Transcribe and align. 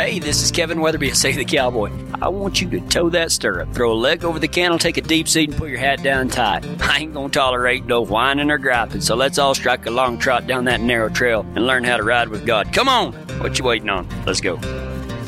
Hey, 0.00 0.18
this 0.18 0.42
is 0.42 0.50
Kevin 0.50 0.80
Weatherby 0.80 1.10
at 1.10 1.16
Save 1.18 1.36
the 1.36 1.44
Cowboy. 1.44 1.92
I 2.22 2.30
want 2.30 2.62
you 2.62 2.70
to 2.70 2.80
toe 2.88 3.10
that 3.10 3.30
stirrup, 3.30 3.74
throw 3.74 3.92
a 3.92 3.94
leg 3.94 4.24
over 4.24 4.38
the 4.38 4.48
cantle, 4.48 4.78
take 4.78 4.96
a 4.96 5.02
deep 5.02 5.28
seat, 5.28 5.50
and 5.50 5.58
put 5.58 5.68
your 5.68 5.78
hat 5.78 6.02
down 6.02 6.28
tight. 6.28 6.64
I 6.80 7.00
ain't 7.00 7.12
gonna 7.12 7.28
tolerate 7.28 7.84
no 7.84 8.00
whining 8.00 8.50
or 8.50 8.56
griping, 8.56 9.02
so 9.02 9.14
let's 9.14 9.36
all 9.36 9.54
strike 9.54 9.84
a 9.84 9.90
long 9.90 10.16
trot 10.16 10.46
down 10.46 10.64
that 10.64 10.80
narrow 10.80 11.10
trail 11.10 11.44
and 11.54 11.66
learn 11.66 11.84
how 11.84 11.98
to 11.98 12.02
ride 12.02 12.30
with 12.30 12.46
God. 12.46 12.72
Come 12.72 12.88
on! 12.88 13.12
What 13.42 13.58
you 13.58 13.64
waiting 13.66 13.90
on? 13.90 14.08
Let's 14.24 14.40
go. 14.40 14.56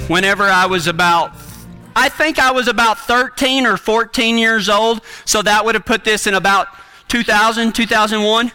Whenever 0.08 0.44
I 0.44 0.64
was 0.64 0.86
about 0.86 1.36
I 1.94 2.08
think 2.08 2.38
I 2.38 2.52
was 2.52 2.66
about 2.66 2.98
13 2.98 3.66
or 3.66 3.76
14 3.76 4.38
years 4.38 4.70
old, 4.70 5.02
so 5.26 5.42
that 5.42 5.66
would 5.66 5.74
have 5.74 5.84
put 5.84 6.02
this 6.04 6.26
in 6.26 6.32
about 6.32 6.68
2000, 7.08 7.74
2001. 7.74 8.52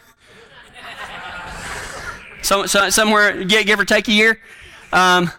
So, 2.42 2.66
so 2.66 2.90
somewhere, 2.90 3.44
give 3.44 3.80
or 3.80 3.86
take 3.86 4.08
a 4.08 4.12
year. 4.12 4.40
Um, 4.92 5.32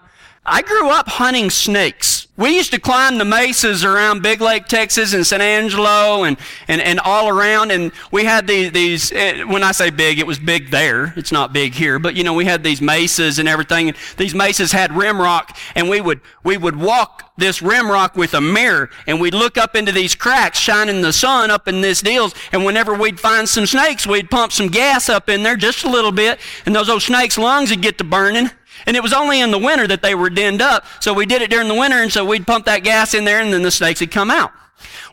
I 0.51 0.63
grew 0.63 0.89
up 0.89 1.09
hunting 1.09 1.51
snakes. 1.51 2.27
We 2.39 2.57
used 2.57 2.71
to 2.71 2.81
climb 2.81 3.19
the 3.19 3.25
mesas 3.25 3.85
around 3.85 4.23
Big 4.23 4.41
Lake, 4.41 4.67
Texas, 4.67 5.13
and 5.13 5.27
San 5.27 5.43
Angelo, 5.43 6.23
and, 6.25 6.39
and, 6.69 6.81
and 6.81 7.01
all 7.01 7.29
around. 7.29 7.71
And 7.71 7.93
we 8.13 8.25
had 8.25 8.47
these, 8.47 8.73
these, 8.73 9.13
eh, 9.13 9.43
when 9.43 9.63
I 9.63 9.73
say 9.73 9.91
big, 9.91 10.19
it 10.19 10.27
was 10.27 10.39
big 10.39 10.71
there. 10.71 11.13
It's 11.17 11.33
not 11.33 11.53
big 11.53 11.75
here, 11.75 11.99
but 11.99 12.15
you 12.15 12.25
know, 12.25 12.33
we 12.33 12.47
had 12.47 12.63
these 12.63 12.81
mesas 12.81 13.39
and 13.39 13.49
everything. 13.49 13.89
And 13.89 13.97
these 14.17 14.35
mesas 14.35 14.73
had 14.73 14.93
rim 14.93 15.21
rock, 15.21 15.55
and 15.75 15.91
we 15.91 16.01
would, 16.01 16.21
we 16.45 16.57
would 16.57 16.77
walk 16.77 17.31
this 17.37 17.61
rim 17.61 17.91
rock 17.91 18.17
with 18.17 18.33
a 18.33 18.41
mirror, 18.41 18.89
and 19.07 19.21
we'd 19.21 19.35
look 19.35 19.59
up 19.59 19.77
into 19.77 19.93
these 19.93 20.15
cracks, 20.15 20.59
shining 20.59 21.03
the 21.03 21.13
sun 21.13 21.51
up 21.51 21.69
in 21.69 21.83
this 21.83 22.01
deals. 22.01 22.35
And 22.53 22.65
whenever 22.65 22.95
we'd 22.95 23.21
find 23.21 23.47
some 23.49 23.67
snakes, 23.67 24.07
we'd 24.07 24.31
pump 24.31 24.53
some 24.53 24.69
gas 24.69 25.11
up 25.11 25.29
in 25.29 25.43
there 25.43 25.57
just 25.57 25.85
a 25.85 25.91
little 25.91 26.13
bit, 26.13 26.41
and 26.65 26.75
those 26.75 26.89
old 26.89 27.03
snakes' 27.03 27.37
lungs 27.37 27.69
would 27.71 27.83
get 27.83 27.99
to 27.99 28.05
burning. 28.05 28.51
And 28.89 28.97
it 28.97 29.03
was 29.03 29.13
only 29.13 29.41
in 29.41 29.51
the 29.51 29.59
winter 29.59 29.87
that 29.87 30.01
they 30.01 30.15
were 30.15 30.31
denned 30.31 30.63
up. 30.63 30.83
So 30.99 31.13
we 31.13 31.27
did 31.27 31.43
it 31.43 31.51
during 31.51 31.69
the 31.69 31.75
winter, 31.75 32.03
and 32.03 32.11
so 32.11 32.25
we'd 32.25 32.47
pump 32.47 32.65
that 32.65 32.85
gas 32.85 33.13
in 33.13 33.27
there, 33.27 33.39
and 33.39 33.53
then 33.53 33.61
the 33.61 33.71
snakes 33.71 34.01
would 34.01 34.11
come 34.11 34.31
out. 34.31 34.51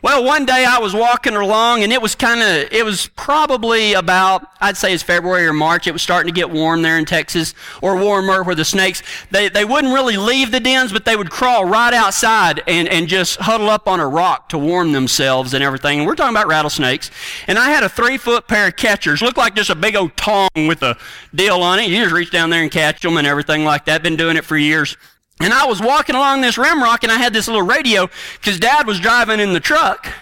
Well, 0.02 0.24
one 0.24 0.44
day 0.44 0.64
I 0.64 0.78
was 0.78 0.94
walking 0.94 1.34
along 1.34 1.82
and 1.82 1.92
it 1.92 2.00
was 2.00 2.14
kind 2.14 2.40
of, 2.40 2.72
it 2.72 2.84
was 2.84 3.08
probably 3.16 3.94
about, 3.94 4.46
I'd 4.60 4.76
say 4.76 4.92
it's 4.92 5.02
February 5.02 5.46
or 5.46 5.52
March. 5.52 5.86
It 5.86 5.92
was 5.92 6.02
starting 6.02 6.32
to 6.32 6.38
get 6.38 6.50
warm 6.50 6.82
there 6.82 6.98
in 6.98 7.04
Texas 7.04 7.54
or 7.82 7.96
warmer 7.96 8.42
where 8.42 8.54
the 8.54 8.64
snakes, 8.64 9.02
they, 9.30 9.48
they 9.48 9.64
wouldn't 9.64 9.92
really 9.92 10.16
leave 10.16 10.50
the 10.50 10.60
dens, 10.60 10.92
but 10.92 11.04
they 11.04 11.16
would 11.16 11.30
crawl 11.30 11.64
right 11.64 11.94
outside 11.94 12.62
and, 12.66 12.88
and 12.88 13.08
just 13.08 13.38
huddle 13.40 13.68
up 13.68 13.88
on 13.88 14.00
a 14.00 14.06
rock 14.06 14.48
to 14.50 14.58
warm 14.58 14.92
themselves 14.92 15.54
and 15.54 15.64
everything. 15.64 15.98
And 15.98 16.06
we're 16.06 16.14
talking 16.14 16.36
about 16.36 16.46
rattlesnakes. 16.46 17.10
And 17.46 17.58
I 17.58 17.70
had 17.70 17.82
a 17.82 17.88
three 17.88 18.18
foot 18.18 18.48
pair 18.48 18.68
of 18.68 18.76
catchers. 18.76 19.22
Looked 19.22 19.38
like 19.38 19.54
just 19.54 19.70
a 19.70 19.74
big 19.74 19.96
old 19.96 20.16
tong 20.16 20.48
with 20.54 20.82
a 20.82 20.96
deal 21.34 21.62
on 21.62 21.78
it. 21.78 21.88
You 21.88 22.02
just 22.02 22.14
reach 22.14 22.30
down 22.30 22.50
there 22.50 22.62
and 22.62 22.70
catch 22.70 23.02
them 23.02 23.16
and 23.16 23.26
everything 23.26 23.64
like 23.64 23.86
that. 23.86 24.02
Been 24.02 24.16
doing 24.16 24.36
it 24.36 24.44
for 24.44 24.56
years. 24.56 24.96
And 25.40 25.52
I 25.52 25.66
was 25.66 25.80
walking 25.80 26.16
along 26.16 26.40
this 26.40 26.56
rim 26.56 26.82
rock 26.82 27.02
and 27.02 27.12
I 27.12 27.16
had 27.16 27.32
this 27.32 27.46
little 27.46 27.62
radio 27.62 28.08
because 28.40 28.58
dad 28.58 28.86
was 28.86 28.98
driving 28.98 29.38
in 29.38 29.52
the 29.52 29.60
truck. 29.60 30.12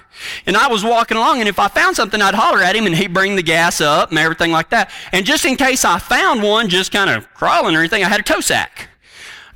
And 0.46 0.56
I 0.56 0.68
was 0.68 0.82
walking 0.84 1.16
along 1.16 1.40
and 1.40 1.48
if 1.48 1.58
I 1.58 1.68
found 1.68 1.96
something, 1.96 2.20
I'd 2.20 2.34
holler 2.34 2.60
at 2.60 2.74
him 2.74 2.86
and 2.86 2.94
he'd 2.94 3.14
bring 3.14 3.36
the 3.36 3.42
gas 3.42 3.80
up 3.80 4.10
and 4.10 4.18
everything 4.18 4.50
like 4.50 4.70
that. 4.70 4.90
And 5.12 5.24
just 5.24 5.44
in 5.44 5.56
case 5.56 5.84
I 5.84 5.98
found 5.98 6.42
one 6.42 6.68
just 6.68 6.92
kind 6.92 7.10
of 7.10 7.32
crawling 7.34 7.76
or 7.76 7.80
anything, 7.80 8.02
I 8.02 8.08
had 8.08 8.20
a 8.20 8.24
tow 8.24 8.40
sack. 8.40 8.88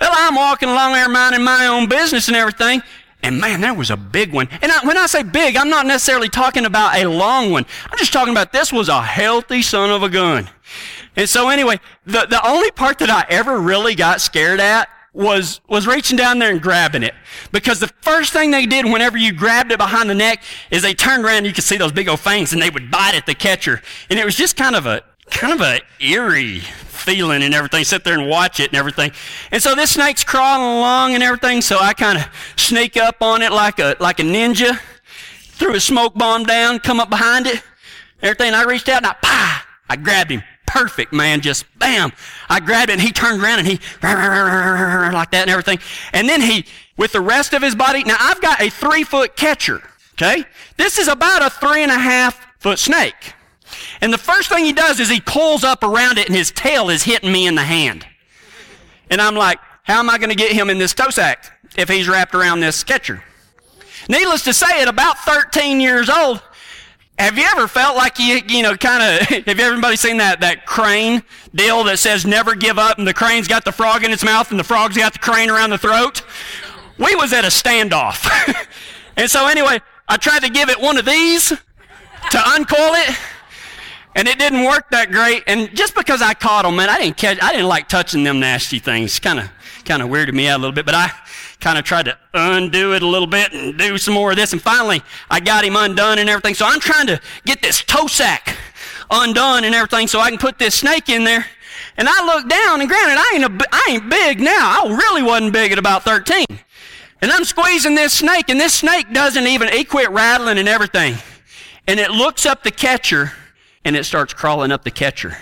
Well, 0.01 0.13
I'm 0.15 0.37
walking 0.37 0.69
along 0.69 0.93
there 0.93 1.09
minding 1.09 1.43
my 1.43 1.67
own 1.67 1.89
business 1.89 2.29
and 2.29 2.37
everything. 2.37 2.83
And 3.23 3.41
man, 3.41 3.63
that 3.63 3.77
was 3.77 3.91
a 3.91 3.97
big 3.97 4.33
one. 4.33 4.49
And 4.63 4.71
I, 4.71 4.87
when 4.87 4.97
I 4.97 5.07
say 5.07 5.25
big, 5.25 5.57
I'm 5.57 5.71
not 5.71 5.87
necessarily 5.87 6.29
talking 6.29 6.65
about 6.65 6.97
a 6.97 7.07
long 7.07 7.51
one. 7.51 7.67
I'm 7.91 7.99
just 7.99 8.13
talking 8.13 8.33
about 8.33 8.53
this 8.53 8.73
was 8.73 8.89
a 8.89 9.03
healthy 9.03 9.63
son 9.63 9.91
of 9.91 10.05
a 10.05 10.09
gun. 10.09 10.49
And 11.17 11.29
so 11.29 11.49
anyway, 11.49 11.81
the, 12.07 12.27
the 12.27 12.47
only 12.47 12.71
part 12.71 12.99
that 13.01 13.11
I 13.11 13.27
ever 13.29 13.59
really 13.59 13.97
got 13.97 14.21
scared 14.21 14.61
at 14.61 14.89
was, 15.19 15.61
was 15.69 15.87
reaching 15.87 16.17
down 16.17 16.39
there 16.39 16.51
and 16.51 16.63
grabbing 16.63 17.03
it. 17.03 17.13
Because 17.51 17.81
the 17.81 17.89
first 18.03 18.33
thing 18.33 18.53
they 18.53 18.67
did 18.67 18.85
whenever 18.87 19.19
you 19.19 19.33
grabbed 19.33 19.73
it 19.73 19.79
behind 19.79 20.09
the 20.09 20.15
neck 20.15 20.43
is 20.71 20.83
they 20.83 20.95
turned 20.95 21.25
around 21.25 21.39
and 21.39 21.47
you 21.47 21.53
could 21.53 21.65
see 21.65 21.77
those 21.77 21.91
big 21.91 22.09
old 22.09 22.21
fangs 22.21 22.53
and 22.53 22.63
they 22.63 22.71
would 22.71 22.89
bite 22.89 23.17
at 23.17 23.27
the 23.27 23.35
catcher. 23.35 23.83
And 24.09 24.19
it 24.19 24.25
was 24.25 24.37
just 24.37 24.57
kind 24.57 24.77
of 24.77 24.87
a, 24.87 25.03
kind 25.31 25.53
of 25.53 25.61
a 25.61 25.81
eerie 26.01 26.61
feeling 26.61 27.43
and 27.43 27.53
everything. 27.53 27.83
Sit 27.83 28.05
there 28.05 28.15
and 28.15 28.29
watch 28.29 28.61
it 28.61 28.71
and 28.71 28.77
everything. 28.79 29.11
And 29.51 29.61
so 29.61 29.75
this 29.75 29.91
snake's 29.91 30.23
crawling 30.23 30.79
along 30.79 31.15
and 31.15 31.23
everything. 31.23 31.63
So 31.63 31.79
I 31.81 31.95
kind 31.95 32.19
of 32.19 32.29
sneak 32.55 32.97
up 32.97 33.21
on 33.21 33.43
it 33.43 33.51
like 33.51 33.81
a, 33.81 33.97
like 33.99 34.21
a 34.21 34.25
ninja, 34.25 34.79
threw 35.41 35.75
a 35.75 35.81
smoke 35.81 36.15
bomb 36.15 36.45
down, 36.45 36.79
come 36.79 37.01
up 37.01 37.11
behind 37.11 37.49
it, 37.49 37.61
everything. 38.23 38.55
I 38.55 38.63
reached 38.63 38.89
out 38.89 38.99
and 38.99 39.07
I, 39.07 39.17
pah, 39.21 39.67
I 39.91 39.97
grabbed 39.97 40.31
him 40.31 40.45
perfect, 40.69 41.13
man. 41.13 41.41
Just 41.41 41.65
bam. 41.79 42.13
I 42.49 42.61
grabbed 42.61 42.91
it 42.91 42.95
and 42.95 43.03
he 43.03 43.11
turned 43.11 43.43
around 43.43 43.61
and 43.61 43.69
he 43.69 43.81
like 44.03 45.31
that 45.31 45.43
and 45.43 45.51
everything. 45.51 45.79
And 46.13 46.29
then 46.29 46.41
he, 46.41 46.65
with 46.97 47.13
the 47.13 47.21
rest 47.21 47.55
of 47.55 47.63
his 47.63 47.75
body, 47.75 48.05
now 48.05 48.17
I've 48.19 48.41
got 48.41 48.61
a 48.61 48.71
three 48.71 49.03
foot 49.03 49.35
catcher. 49.35 49.83
Okay. 50.13 50.45
This 50.77 50.99
is 50.99 51.09
about 51.09 51.43
a 51.43 51.51
three 51.51 51.83
and 51.83 51.91
a 51.91 51.99
half 51.99 52.47
foot 52.59 52.79
snake. 52.79 53.35
And 54.01 54.13
the 54.13 54.19
first 54.19 54.49
thing 54.49 54.65
he 54.65 54.73
does 54.73 55.01
is 55.01 55.09
he 55.09 55.21
pulls 55.21 55.65
up 55.65 55.83
around 55.83 56.19
it 56.19 56.27
and 56.27 56.37
his 56.37 56.51
tail 56.51 56.91
is 56.91 57.03
hitting 57.03 57.33
me 57.33 57.47
in 57.47 57.55
the 57.55 57.65
hand. 57.65 58.07
And 59.11 59.21
I'm 59.21 59.35
like, 59.35 59.59
how 59.83 59.99
am 60.01 60.11
I 60.11 60.19
going 60.19 60.31
to 60.31 60.37
get 60.37 60.53
him 60.53 60.71
in 60.71 60.79
this 60.79 60.95
toe 60.95 61.11
sack 61.11 61.51
if 61.77 61.89
he's 61.89 62.09
wrapped 62.09 62.35
around 62.35 62.61
this 62.61 62.85
catcher? 62.85 63.23
Needless 64.09 64.43
to 64.45 64.55
say, 64.55 64.81
at 64.81 64.89
about 64.89 65.19
13 65.19 65.81
years 65.81 66.09
old, 66.09 66.43
have 67.19 67.37
you 67.37 67.45
ever 67.45 67.67
felt 67.67 67.97
like 67.97 68.19
you, 68.19 68.41
you 68.49 68.63
know, 68.63 68.77
kind 68.77 69.03
of, 69.03 69.29
have 69.47 69.61
everybody 69.61 69.97
seen 69.97 70.19
that, 70.19 70.41
that 70.41 70.67
crane 70.67 71.23
deal 71.55 71.85
that 71.85 71.99
says 71.99 72.25
never 72.25 72.55
give 72.55 72.79
up 72.79 72.99
and 72.99 73.07
the 73.07 73.15
crane's 73.15 73.49
got 73.49 73.65
the 73.65 73.73
frog 73.73 74.05
in 74.05 74.13
its 74.13 74.25
mouth 74.25 74.51
and 74.51 74.59
the 74.59 74.65
frog's 74.65 74.97
got 74.97 75.13
the 75.13 75.19
crane 75.19 75.51
around 75.51 75.71
the 75.71 75.79
throat? 75.79 76.23
We 76.99 77.15
was 77.15 77.33
at 77.33 77.45
a 77.45 77.49
standoff. 77.49 78.29
and 79.17 79.31
so 79.31 79.47
anyway, 79.47 79.81
I 80.09 80.17
tried 80.17 80.41
to 80.41 80.51
give 80.51 80.69
it 80.69 80.81
one 80.81 80.97
of 80.97 81.05
these 81.05 81.49
to 81.49 82.49
uncoil 82.51 82.95
it 82.95 83.17
and 84.15 84.29
it 84.29 84.39
didn't 84.39 84.65
work 84.65 84.91
that 84.91 85.11
great. 85.11 85.45
And 85.47 85.75
just 85.75 85.95
because 85.95 86.23
I 86.23 86.35
caught 86.35 86.65
them, 86.65 86.77
man, 86.77 86.89
I 86.89 86.99
didn't 86.99 87.17
catch, 87.17 87.39
I 87.43 87.53
didn't 87.53 87.69
like 87.69 87.89
touching 87.89 88.25
them 88.25 88.41
nasty 88.41 88.79
things. 88.79 89.19
Kind 89.19 89.41
of, 89.41 89.51
kind 89.85 90.03
of 90.03 90.09
weirded 90.09 90.35
me 90.35 90.49
out 90.49 90.59
a 90.59 90.61
little 90.61 90.75
bit, 90.75 90.87
but 90.87 90.95
I, 90.95 91.13
kind 91.61 91.79
of 91.79 91.85
tried 91.85 92.05
to 92.05 92.17
undo 92.35 92.95
it 92.95 93.03
a 93.03 93.07
little 93.07 93.27
bit 93.27 93.53
and 93.53 93.77
do 93.77 93.99
some 93.99 94.15
more 94.15 94.31
of 94.31 94.37
this. 94.37 94.53
And 94.53 94.63
finally, 94.63 95.03
I 95.31 95.41
got 95.41 95.65
him 95.65 95.77
undone 95.77 96.19
and 96.19 96.29
everything. 96.29 96.55
So 96.55 96.67
I'm 96.67 96.81
trying 96.81 97.07
to 97.09 97.21
get 97.45 97.63
this 97.63 97.83
toe 97.83 98.07
sack 98.07 98.57
undone 99.11 99.65
and 99.65 99.75
everything 99.75 100.07
so 100.07 100.21
I 100.21 100.31
can 100.31 100.39
put 100.39 100.59
this 100.59 100.75
snake 100.77 101.09
in 101.09 101.25
there. 101.25 101.47
And 101.97 102.09
I 102.09 102.25
look 102.25 102.49
down, 102.49 102.81
and 102.81 102.89
granted, 102.89 103.17
I 103.19 103.33
ain't, 103.35 103.45
a, 103.45 103.67
I 103.73 103.87
ain't 103.91 104.09
big 104.09 104.41
now. 104.41 104.83
I 104.83 104.89
really 104.89 105.23
wasn't 105.23 105.53
big 105.53 105.73
at 105.73 105.79
about 105.79 106.05
13. 106.05 106.47
And 107.21 107.33
I'm 107.33 107.45
squeezing 107.45 107.97
this 107.97 108.13
snake, 108.13 108.49
and 108.49 108.61
this 108.61 108.75
snake 108.75 109.13
doesn't 109.13 109.47
even, 109.47 109.69
he 109.69 109.85
quit 109.85 110.11
rattling 110.11 110.59
and 110.59 110.69
everything. 110.69 111.17
And 111.89 111.99
it 111.99 112.11
looks 112.11 112.47
up 112.47 112.63
the 112.63 112.71
catcher, 112.71 113.33
and 113.85 113.97
it 113.97 114.05
starts 114.05 114.35
crawling 114.35 114.73
up 114.73 114.85
the 114.85 114.91
catcher. 114.91 115.37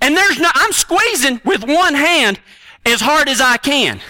And 0.00 0.16
there's 0.16 0.38
no, 0.38 0.48
I'm 0.54 0.72
squeezing 0.72 1.40
with 1.44 1.64
one 1.64 1.94
hand 1.94 2.40
as 2.84 3.00
hard 3.00 3.28
as 3.28 3.40
I 3.40 3.56
can. 3.56 4.00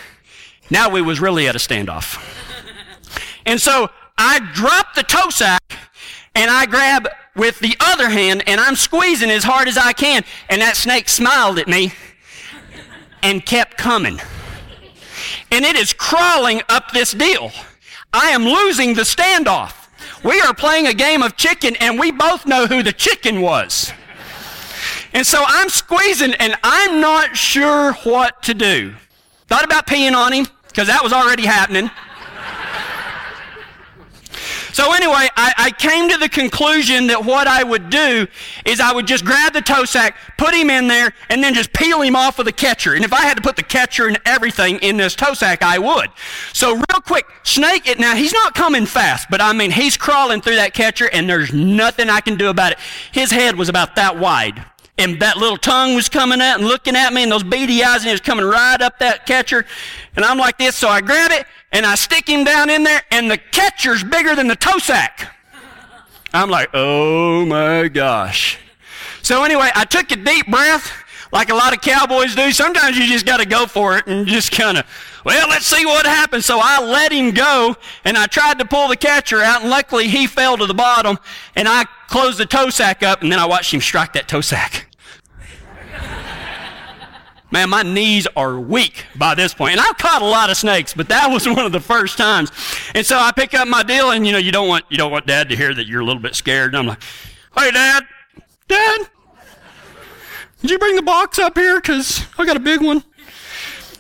Now 0.71 0.91
we 0.91 1.03
was 1.03 1.21
really 1.21 1.49
at 1.49 1.57
a 1.57 1.59
standoff. 1.59 2.19
And 3.45 3.61
so 3.61 3.91
I 4.17 4.39
drop 4.55 4.95
the 4.95 5.03
toe 5.03 5.31
sack 5.31 5.63
and 6.35 6.51
I 6.51 6.67
grab 6.67 7.09
with 7.35 7.59
the 7.61 7.77
other 7.81 8.09
hand 8.09 8.45
and 8.47 8.61
I'm 8.61 8.77
squeezing 8.77 9.31
as 9.31 9.45
hard 9.45 9.67
as 9.67 9.77
I 9.77 9.93
can. 9.93 10.25
And 10.49 10.61
that 10.61 10.77
snake 10.77 11.09
smiled 11.09 11.59
at 11.59 11.69
me 11.69 11.93
and 13.23 13.45
kept 13.45 13.77
coming. 13.77 14.21
And 15.51 15.65
it 15.65 15.77
is 15.77 15.93
crawling 15.93 16.63
up 16.69 16.93
this 16.93 17.13
deal. 17.13 17.51
I 18.13 18.31
am 18.31 18.45
losing 18.45 18.95
the 18.95 19.03
standoff. 19.03 19.80
We 20.23 20.41
are 20.41 20.53
playing 20.53 20.87
a 20.87 20.95
game 20.95 21.23
of 21.23 21.37
chicken 21.37 21.77
and 21.77 21.99
we 21.99 22.11
both 22.11 22.47
know 22.47 22.67
who 22.67 22.83
the 22.83 22.93
chicken 22.93 23.41
was. 23.41 23.93
And 25.13 25.27
so 25.27 25.43
I'm 25.47 25.69
squeezing 25.69 26.35
and 26.35 26.55
I'm 26.63 27.01
not 27.01 27.37
sure 27.37 27.95
what 28.05 28.43
to 28.45 28.55
do. 28.55 28.95
Thought 29.47 29.65
about 29.65 29.87
peeing 29.87 30.15
on 30.15 30.33
him 30.33 30.47
because 30.69 30.89
that 30.89 31.03
was 31.03 31.13
already 31.13 31.47
happening. 31.47 31.91
So 34.81 34.95
anyway, 34.95 35.29
I, 35.37 35.53
I, 35.59 35.71
came 35.73 36.09
to 36.09 36.17
the 36.17 36.31
conclusion 36.31 37.09
that 37.09 37.23
what 37.23 37.47
I 37.47 37.63
would 37.63 37.91
do 37.91 38.27
is 38.65 38.81
I 38.81 38.95
would 38.95 39.07
just 39.07 39.27
grab 39.27 39.53
the 39.53 39.61
toe 39.61 39.85
sack, 39.85 40.17
put 40.39 40.55
him 40.55 40.71
in 40.71 40.89
there, 40.89 41.13
and 41.29 41.45
then 41.45 41.53
just 41.53 41.71
peel 41.75 42.01
him 42.01 42.17
off 42.17 42.39
of 42.39 42.47
the 42.47 42.53
catcher. 42.53 42.95
And 42.95 43.05
if 43.05 43.13
I 43.13 43.21
had 43.21 43.37
to 43.37 43.43
put 43.43 43.57
the 43.57 43.63
catcher 43.63 44.07
and 44.09 44.19
everything 44.25 44.79
in 44.79 44.97
this 44.97 45.15
toe 45.15 45.35
sack, 45.35 45.63
I 45.63 45.79
would. 45.79 46.09
So 46.55 46.77
real 46.77 47.03
quick, 47.05 47.27
snake 47.43 47.87
it 47.89 48.01
now. 48.01 48.15
He's 48.17 48.33
not 48.33 48.55
coming 48.55 48.87
fast, 48.87 49.27
but 49.31 49.43
I 49.43 49.53
mean 49.53 49.71
he's 49.71 49.99
crawling 49.99 50.41
through 50.41 50.57
that 50.57 50.73
catcher, 50.73 51.11
and 51.13 51.29
there's 51.29 51.53
nothing 51.53 52.09
I 52.09 52.23
can 52.23 52.39
do 52.39 52.49
about 52.49 52.73
it. 52.73 52.79
His 53.13 53.31
head 53.31 53.57
was 53.57 53.69
about 53.69 53.97
that 53.97 54.17
wide 54.17 54.65
and 55.01 55.19
that 55.21 55.39
little 55.39 55.57
tongue 55.57 55.95
was 55.95 56.11
coming 56.11 56.43
out 56.43 56.59
and 56.59 56.69
looking 56.69 56.95
at 56.95 57.13
me 57.13 57.23
and 57.23 57.33
those 57.33 57.43
beady 57.43 57.83
eyes 57.83 58.03
and 58.03 58.09
it 58.09 58.13
was 58.13 58.21
coming 58.21 58.45
right 58.45 58.81
up 58.83 58.99
that 58.99 59.25
catcher. 59.25 59.65
And 60.17 60.25
I'm 60.25 60.39
like 60.39 60.59
this, 60.59 60.77
so 60.77 60.89
I 60.89 61.01
grab 61.01 61.31
it 61.31 61.47
and 61.73 61.87
I 61.87 61.95
stick 61.95 62.29
him 62.29 62.45
down 62.45 62.69
in 62.69 62.83
there 62.83 63.03
and 63.11 63.31
the 63.31 63.39
catcher's 63.39 64.03
bigger 64.03 64.35
than 64.35 64.49
the 64.49 64.57
toe 64.57 64.79
sack. 64.79 65.35
I'm 66.33 66.51
like, 66.51 66.71
oh 66.75 67.45
my 67.47 67.89
gosh. 67.89 68.59
So 69.23 69.45
anyway, 69.45 69.71
I 69.75 69.85
took 69.85 70.11
a 70.13 70.17
deep 70.17 70.47
breath, 70.47 70.93
like 71.33 71.51
a 71.51 71.55
lot 71.55 71.73
of 71.73 71.81
cowboys 71.81 72.35
do, 72.35 72.51
sometimes 72.51 72.97
you 72.97 73.07
just 73.07 73.27
got 73.27 73.39
to 73.39 73.47
go 73.47 73.67
for 73.67 73.99
it 73.99 74.07
and 74.07 74.27
just 74.27 74.53
kind 74.53 74.79
of, 74.79 74.87
well, 75.25 75.49
let's 75.49 75.67
see 75.67 75.85
what 75.85 76.07
happens. 76.07 76.47
So 76.47 76.59
I 76.61 76.83
let 76.83 77.13
him 77.13 77.33
go 77.33 77.77
and 78.05 78.17
I 78.17 78.27
tried 78.27 78.59
to 78.59 78.65
pull 78.65 78.89
the 78.89 78.97
catcher 78.97 79.41
out 79.41 79.63
and 79.63 79.71
luckily 79.71 80.09
he 80.09 80.27
fell 80.27 80.57
to 80.57 80.67
the 80.67 80.75
bottom 80.75 81.19
and 81.55 81.69
I 81.69 81.85
closed 82.09 82.39
the 82.39 82.47
toe 82.47 82.71
sack 82.71 83.03
up 83.03 83.23
and 83.23 83.31
then 83.31 83.39
I 83.39 83.47
watched 83.47 83.73
him 83.73 83.81
strike 83.81 84.13
that 84.15 84.29
toe 84.29 84.41
sack. 84.41 84.90
Man, 87.53 87.69
my 87.69 87.83
knees 87.83 88.29
are 88.37 88.61
weak 88.61 89.07
by 89.17 89.35
this 89.35 89.55
point. 89.55 89.73
And 89.73 89.81
I've 89.81 89.99
caught 89.99 90.23
a 90.23 90.27
lot 90.27 90.51
of 90.51 90.57
snakes, 90.57 90.95
but 90.95 91.09
that 91.09 91.31
was 91.31 91.49
one 91.49 91.67
of 91.67 91.73
the 91.73 91.81
first 91.81 92.17
times. 92.17 92.51
And 92.95 93.05
so 93.05 93.19
I 93.19 93.33
pick 93.33 93.55
up 93.55 93.67
my 93.67 93.83
deal 93.83 94.11
and 94.11 94.27
you 94.27 94.33
know, 94.33 94.39
you 94.39 94.53
don't 94.53 94.69
want, 94.69 94.85
you 94.89 94.97
don't 94.97 95.11
want 95.11 95.27
dad 95.27 95.49
to 95.49 95.57
hear 95.57 95.75
that 95.75 95.87
you're 95.87 96.01
a 96.01 96.05
little 96.05 96.23
bit 96.23 96.35
scared. 96.35 96.75
And 96.75 96.77
I'm 96.79 96.87
like, 96.87 97.03
hey 97.57 97.71
dad, 97.73 98.05
dad, 98.69 99.01
did 100.61 100.71
you 100.71 100.79
bring 100.79 100.97
the 100.97 101.03
box 101.03 101.39
up 101.39 101.57
here? 101.57 101.81
Cause 101.81 102.25
I 102.39 102.45
got 102.45 102.57
a 102.57 102.61
big 102.61 102.83
one. 102.83 103.03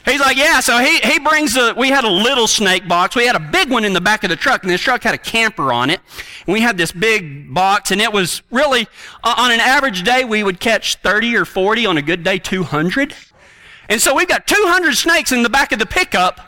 He's 0.05 0.20
like, 0.20 0.37
yeah. 0.37 0.61
So 0.61 0.79
he, 0.79 0.99
he 0.99 1.19
brings 1.19 1.55
the, 1.55 1.75
we 1.76 1.91
had 1.91 2.05
a 2.05 2.11
little 2.11 2.46
snake 2.46 2.88
box. 2.88 3.14
We 3.14 3.26
had 3.26 3.37
a 3.37 3.41
big 3.41 3.70
one 3.70 3.85
in 3.85 3.93
the 3.93 4.00
back 4.00 4.25
of 4.25 4.31
the 4.31 4.37
truck 4.37 4.62
and 4.62 4.70
this 4.70 4.81
truck 4.81 5.03
had 5.03 5.14
a 5.14 5.19
camper 5.19 5.73
on 5.73 5.91
it. 5.91 6.00
And 6.46 6.53
we 6.53 6.61
had 6.61 6.79
this 6.79 6.93
big 6.93 7.53
box 7.53 7.91
and 7.91 8.00
it 8.00 8.12
was 8.12 8.43
really, 8.50 8.87
uh, 9.23 9.35
on 9.37 9.53
an 9.53 9.61
average 9.61 10.03
day, 10.03 10.25
we 10.25 10.43
would 10.43 10.61
catch 10.61 10.96
30 10.96 11.37
or 11.37 11.44
40 11.44 11.87
on 11.87 11.99
a 11.99 12.03
good 12.03 12.23
day, 12.23 12.38
200. 12.38 13.14
And 13.90 14.00
so 14.00 14.14
we've 14.14 14.28
got 14.28 14.46
200 14.46 14.94
snakes 14.94 15.32
in 15.32 15.42
the 15.42 15.50
back 15.50 15.72
of 15.72 15.78
the 15.78 15.87
pickup 15.87 16.40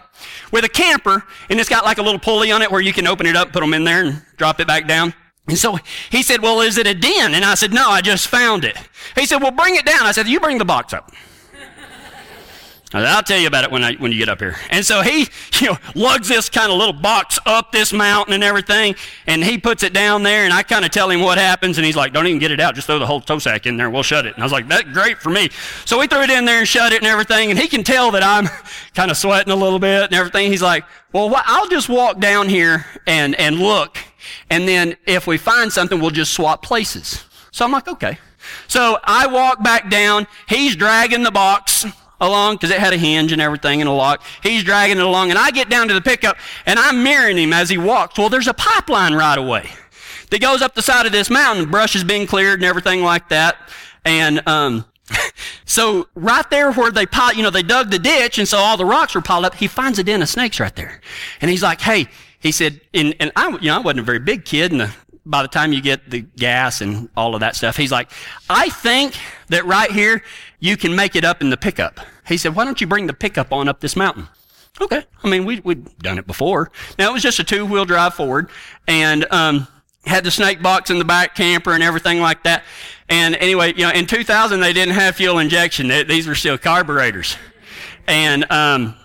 with 0.52 0.64
a 0.64 0.68
camper, 0.68 1.24
and 1.50 1.58
it's 1.58 1.68
got 1.68 1.84
like 1.84 1.98
a 1.98 2.02
little 2.02 2.20
pulley 2.20 2.52
on 2.52 2.62
it 2.62 2.70
where 2.70 2.80
you 2.80 2.92
can 2.92 3.06
open 3.06 3.26
it 3.26 3.36
up, 3.36 3.52
put 3.52 3.60
them 3.60 3.74
in 3.74 3.84
there, 3.84 4.04
and 4.04 4.22
drop 4.36 4.60
it 4.60 4.66
back 4.66 4.86
down. 4.86 5.12
And 5.48 5.58
so 5.58 5.78
he 6.08 6.22
said, 6.22 6.40
Well, 6.40 6.60
is 6.60 6.78
it 6.78 6.86
a 6.86 6.94
den? 6.94 7.34
And 7.34 7.44
I 7.44 7.54
said, 7.54 7.72
No, 7.72 7.90
I 7.90 8.00
just 8.00 8.28
found 8.28 8.64
it. 8.64 8.78
He 9.16 9.26
said, 9.26 9.42
Well, 9.42 9.50
bring 9.50 9.74
it 9.74 9.84
down. 9.84 10.02
I 10.02 10.12
said, 10.12 10.28
You 10.28 10.38
bring 10.38 10.58
the 10.58 10.64
box 10.64 10.94
up. 10.94 11.10
I'll 12.94 13.22
tell 13.22 13.38
you 13.38 13.46
about 13.46 13.64
it 13.64 13.70
when 13.70 13.82
I 13.82 13.94
when 13.94 14.12
you 14.12 14.18
get 14.18 14.28
up 14.28 14.40
here. 14.40 14.56
And 14.70 14.84
so 14.84 15.00
he, 15.00 15.28
you 15.60 15.68
know, 15.68 15.78
lugs 15.94 16.28
this 16.28 16.48
kind 16.50 16.70
of 16.70 16.78
little 16.78 16.92
box 16.92 17.38
up 17.46 17.72
this 17.72 17.92
mountain 17.92 18.34
and 18.34 18.44
everything, 18.44 18.94
and 19.26 19.42
he 19.42 19.58
puts 19.58 19.82
it 19.82 19.92
down 19.92 20.22
there, 20.22 20.44
and 20.44 20.52
I 20.52 20.62
kind 20.62 20.84
of 20.84 20.90
tell 20.90 21.08
him 21.10 21.20
what 21.20 21.38
happens, 21.38 21.78
and 21.78 21.86
he's 21.86 21.96
like, 21.96 22.12
"Don't 22.12 22.26
even 22.26 22.38
get 22.38 22.50
it 22.50 22.60
out, 22.60 22.74
just 22.74 22.86
throw 22.86 22.98
the 22.98 23.06
whole 23.06 23.20
toe 23.20 23.38
sack 23.38 23.66
in 23.66 23.76
there, 23.76 23.86
and 23.86 23.94
we'll 23.94 24.02
shut 24.02 24.26
it." 24.26 24.34
And 24.34 24.42
I 24.42 24.46
was 24.46 24.52
like, 24.52 24.68
"That's 24.68 24.84
great 24.92 25.18
for 25.18 25.30
me." 25.30 25.48
So 25.84 25.98
we 25.98 26.06
threw 26.06 26.20
it 26.20 26.30
in 26.30 26.44
there 26.44 26.58
and 26.58 26.68
shut 26.68 26.92
it 26.92 26.98
and 26.98 27.06
everything, 27.06 27.50
and 27.50 27.58
he 27.58 27.68
can 27.68 27.82
tell 27.82 28.10
that 28.10 28.22
I'm 28.22 28.48
kind 28.94 29.10
of 29.10 29.16
sweating 29.16 29.52
a 29.52 29.56
little 29.56 29.78
bit 29.78 30.04
and 30.04 30.14
everything. 30.14 30.50
He's 30.50 30.62
like, 30.62 30.84
"Well, 31.12 31.32
I'll 31.46 31.68
just 31.68 31.88
walk 31.88 32.20
down 32.20 32.48
here 32.48 32.86
and 33.06 33.34
and 33.36 33.58
look, 33.58 33.98
and 34.50 34.68
then 34.68 34.96
if 35.06 35.26
we 35.26 35.38
find 35.38 35.72
something, 35.72 35.98
we'll 36.00 36.10
just 36.10 36.34
swap 36.34 36.62
places." 36.62 37.24
So 37.52 37.64
I'm 37.64 37.72
like, 37.72 37.88
"Okay." 37.88 38.18
So 38.66 38.98
I 39.04 39.28
walk 39.28 39.62
back 39.62 39.88
down. 39.88 40.26
He's 40.48 40.74
dragging 40.74 41.22
the 41.22 41.30
box 41.30 41.86
along 42.22 42.54
because 42.54 42.70
it 42.70 42.78
had 42.78 42.94
a 42.94 42.96
hinge 42.96 43.32
and 43.32 43.42
everything 43.42 43.82
and 43.82 43.88
a 43.90 43.92
lock. 43.92 44.22
He's 44.42 44.64
dragging 44.64 44.96
it 44.96 45.02
along, 45.02 45.28
and 45.28 45.38
I 45.38 45.50
get 45.50 45.68
down 45.68 45.88
to 45.88 45.94
the 45.94 46.00
pickup 46.00 46.38
and 46.64 46.78
I'm 46.78 47.02
mirroring 47.02 47.36
him 47.36 47.52
as 47.52 47.68
he 47.68 47.76
walks. 47.76 48.16
Well, 48.16 48.30
there's 48.30 48.48
a 48.48 48.54
pipeline 48.54 49.12
right-of-way 49.14 49.68
that 50.30 50.40
goes 50.40 50.62
up 50.62 50.74
the 50.74 50.82
side 50.82 51.04
of 51.04 51.12
this 51.12 51.28
mountain. 51.28 51.70
Brush 51.70 51.94
is 51.94 52.04
being 52.04 52.26
cleared 52.26 52.60
and 52.60 52.64
everything 52.64 53.02
like 53.02 53.28
that. 53.28 53.56
And 54.04 54.46
um, 54.48 54.86
so 55.64 56.08
right 56.14 56.48
there 56.50 56.72
where 56.72 56.90
they 56.90 57.06
piled, 57.06 57.36
you 57.36 57.42
know, 57.42 57.50
they 57.50 57.62
dug 57.62 57.90
the 57.90 57.98
ditch, 57.98 58.38
and 58.38 58.48
so 58.48 58.58
all 58.58 58.76
the 58.76 58.84
rocks 58.84 59.14
were 59.14 59.20
piled 59.20 59.44
up. 59.44 59.54
He 59.54 59.66
finds 59.66 59.98
a 59.98 60.04
den 60.04 60.22
of 60.22 60.28
snakes 60.28 60.60
right 60.60 60.74
there, 60.74 61.00
and 61.40 61.50
he's 61.50 61.62
like, 61.62 61.80
"Hey," 61.80 62.08
he 62.40 62.52
said, 62.52 62.80
and, 62.94 63.14
and 63.20 63.30
I, 63.36 63.50
you 63.60 63.68
know, 63.68 63.76
I 63.76 63.78
wasn't 63.78 64.00
a 64.00 64.04
very 64.04 64.18
big 64.18 64.44
kid, 64.44 64.72
and 64.72 64.80
the, 64.80 64.94
by 65.24 65.42
the 65.42 65.48
time 65.48 65.72
you 65.72 65.80
get 65.80 66.10
the 66.10 66.20
gas 66.20 66.80
and 66.80 67.08
all 67.16 67.34
of 67.34 67.40
that 67.40 67.56
stuff, 67.56 67.76
he's 67.76 67.92
like, 67.92 68.10
"I 68.48 68.68
think 68.70 69.16
that 69.52 69.64
right 69.64 69.90
here 69.90 70.22
you 70.58 70.76
can 70.76 70.94
make 70.94 71.16
it 71.16 71.24
up 71.24 71.40
in 71.40 71.50
the 71.50 71.56
pickup." 71.56 72.00
He 72.26 72.36
said, 72.36 72.54
why 72.54 72.64
don't 72.64 72.80
you 72.80 72.86
bring 72.86 73.06
the 73.06 73.14
pickup 73.14 73.52
on 73.52 73.68
up 73.68 73.80
this 73.80 73.96
mountain? 73.96 74.28
Okay. 74.80 75.04
I 75.22 75.28
mean, 75.28 75.44
we, 75.44 75.60
we'd 75.60 75.98
done 75.98 76.18
it 76.18 76.26
before. 76.26 76.70
Now 76.98 77.10
it 77.10 77.12
was 77.12 77.22
just 77.22 77.38
a 77.38 77.44
two 77.44 77.66
wheel 77.66 77.84
drive 77.84 78.14
Ford 78.14 78.48
and, 78.86 79.26
um, 79.30 79.66
had 80.04 80.24
the 80.24 80.30
snake 80.30 80.62
box 80.62 80.90
in 80.90 80.98
the 80.98 81.04
back 81.04 81.34
camper 81.36 81.72
and 81.72 81.82
everything 81.82 82.20
like 82.20 82.42
that. 82.44 82.64
And 83.08 83.36
anyway, 83.36 83.74
you 83.76 83.82
know, 83.82 83.90
in 83.90 84.06
2000 84.06 84.60
they 84.60 84.72
didn't 84.72 84.94
have 84.94 85.16
fuel 85.16 85.38
injection. 85.38 85.88
They, 85.88 86.04
these 86.04 86.26
were 86.26 86.34
still 86.34 86.58
carburetors. 86.58 87.36
And, 88.06 88.50
um, 88.50 88.96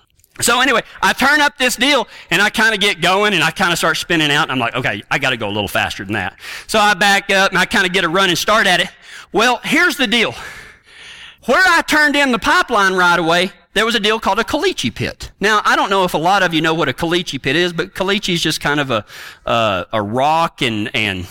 so 0.41 0.61
anyway, 0.61 0.81
I 1.01 1.13
turn 1.13 1.41
up 1.41 1.57
this 1.57 1.75
deal 1.75 2.07
and 2.29 2.41
I 2.41 2.49
kind 2.49 2.73
of 2.73 2.79
get 2.79 3.01
going 3.01 3.33
and 3.33 3.43
I 3.43 3.51
kind 3.51 3.71
of 3.71 3.77
start 3.77 3.97
spinning 3.97 4.31
out 4.31 4.43
and 4.43 4.51
I'm 4.51 4.59
like, 4.59 4.75
okay, 4.75 5.03
I 5.09 5.19
got 5.19 5.31
to 5.31 5.37
go 5.37 5.47
a 5.47 5.51
little 5.51 5.67
faster 5.67 6.03
than 6.03 6.13
that. 6.13 6.39
So 6.67 6.79
I 6.79 6.93
back 6.93 7.29
up 7.31 7.51
and 7.51 7.57
I 7.57 7.65
kind 7.65 7.85
of 7.85 7.93
get 7.93 8.03
a 8.03 8.09
running 8.09 8.35
start 8.35 8.67
at 8.67 8.79
it. 8.79 8.89
Well, 9.31 9.59
here's 9.63 9.97
the 9.97 10.07
deal. 10.07 10.33
Where 11.45 11.63
I 11.65 11.81
turned 11.81 12.15
in 12.15 12.31
the 12.31 12.39
pipeline 12.39 12.93
right-of-way, 12.93 13.51
there 13.73 13.85
was 13.85 13.95
a 13.95 13.99
deal 13.99 14.19
called 14.19 14.39
a 14.39 14.43
caliche 14.43 14.93
pit. 14.93 15.31
Now, 15.39 15.61
I 15.63 15.75
don't 15.75 15.89
know 15.89 16.03
if 16.03 16.13
a 16.13 16.17
lot 16.17 16.43
of 16.43 16.53
you 16.53 16.61
know 16.61 16.73
what 16.73 16.89
a 16.89 16.93
caliche 16.93 17.41
pit 17.41 17.55
is, 17.55 17.71
but 17.71 17.93
caliche 17.93 18.33
is 18.33 18.41
just 18.41 18.59
kind 18.59 18.79
of 18.79 18.91
a, 18.91 19.05
uh, 19.45 19.85
a 19.93 20.01
rock 20.01 20.61
and, 20.61 20.93
and 20.95 21.27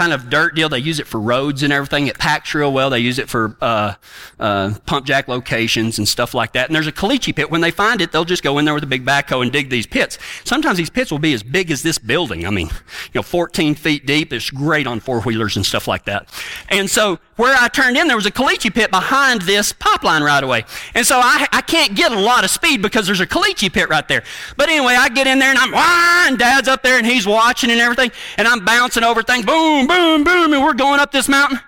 kind 0.00 0.14
of 0.14 0.30
dirt 0.30 0.54
deal. 0.54 0.70
They 0.70 0.78
use 0.78 0.98
it 0.98 1.06
for 1.06 1.20
roads 1.20 1.62
and 1.62 1.70
everything. 1.70 2.06
It 2.06 2.18
packs 2.18 2.54
real 2.54 2.72
well. 2.72 2.88
They 2.88 3.00
use 3.00 3.18
it 3.18 3.28
for 3.28 3.54
uh, 3.60 3.92
uh, 4.38 4.72
pump 4.86 5.04
jack 5.04 5.28
locations 5.28 5.98
and 5.98 6.08
stuff 6.08 6.32
like 6.32 6.54
that. 6.54 6.70
And 6.70 6.74
there's 6.74 6.86
a 6.86 6.92
caliche 6.92 7.36
pit. 7.36 7.50
When 7.50 7.60
they 7.60 7.70
find 7.70 8.00
it, 8.00 8.10
they'll 8.10 8.24
just 8.24 8.42
go 8.42 8.56
in 8.58 8.64
there 8.64 8.72
with 8.72 8.82
a 8.82 8.86
big 8.86 9.04
backhoe 9.04 9.42
and 9.42 9.52
dig 9.52 9.68
these 9.68 9.86
pits. 9.86 10.18
Sometimes 10.42 10.78
these 10.78 10.88
pits 10.88 11.10
will 11.10 11.18
be 11.18 11.34
as 11.34 11.42
big 11.42 11.70
as 11.70 11.82
this 11.82 11.98
building. 11.98 12.46
I 12.46 12.50
mean, 12.50 12.68
you 12.68 13.18
know, 13.18 13.22
14 13.22 13.74
feet 13.74 14.06
deep. 14.06 14.32
It's 14.32 14.48
great 14.48 14.86
on 14.86 15.00
four 15.00 15.20
wheelers 15.20 15.56
and 15.56 15.66
stuff 15.66 15.86
like 15.86 16.06
that. 16.06 16.30
And 16.70 16.88
so 16.88 17.18
where 17.36 17.54
I 17.58 17.68
turned 17.68 17.98
in, 17.98 18.06
there 18.06 18.16
was 18.16 18.26
a 18.26 18.30
caliche 18.30 18.72
pit 18.72 18.90
behind 18.90 19.42
this 19.42 19.72
pipeline 19.72 20.22
right-of-way. 20.22 20.64
And 20.94 21.06
so 21.06 21.18
I, 21.18 21.46
I 21.52 21.60
can't 21.60 21.94
get 21.94 22.10
a 22.12 22.18
lot 22.18 22.44
of 22.44 22.50
speed 22.50 22.80
because 22.80 23.06
there's 23.06 23.20
a 23.20 23.26
caliche 23.26 23.72
pit 23.72 23.90
right 23.90 24.06
there. 24.08 24.22
But 24.56 24.68
anyway, 24.70 24.94
I 24.94 25.10
get 25.10 25.26
in 25.26 25.38
there 25.38 25.50
and 25.50 25.58
I'm, 25.58 25.72
wah, 25.72 26.28
and 26.28 26.38
dad's 26.38 26.68
up 26.68 26.82
there 26.82 26.96
and 26.96 27.06
he's 27.06 27.26
watching 27.26 27.70
and 27.70 27.80
everything. 27.80 28.12
And 28.38 28.48
I'm 28.48 28.64
bouncing 28.64 29.04
over 29.04 29.22
things. 29.22 29.44
Boom, 29.44 29.86
boom, 29.90 30.24
boom. 30.24 30.52
And 30.52 30.62
we're 30.62 30.74
going 30.74 31.00
up 31.00 31.12
this 31.12 31.28
mountain. 31.28 31.60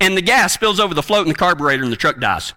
And 0.00 0.16
the 0.16 0.22
gas 0.22 0.54
spills 0.54 0.80
over 0.80 0.94
the 0.94 1.02
float 1.02 1.26
in 1.26 1.28
the 1.28 1.38
carburetor 1.38 1.82
and 1.82 1.92
the 1.92 1.96
truck 1.96 2.18
dies. 2.18 2.54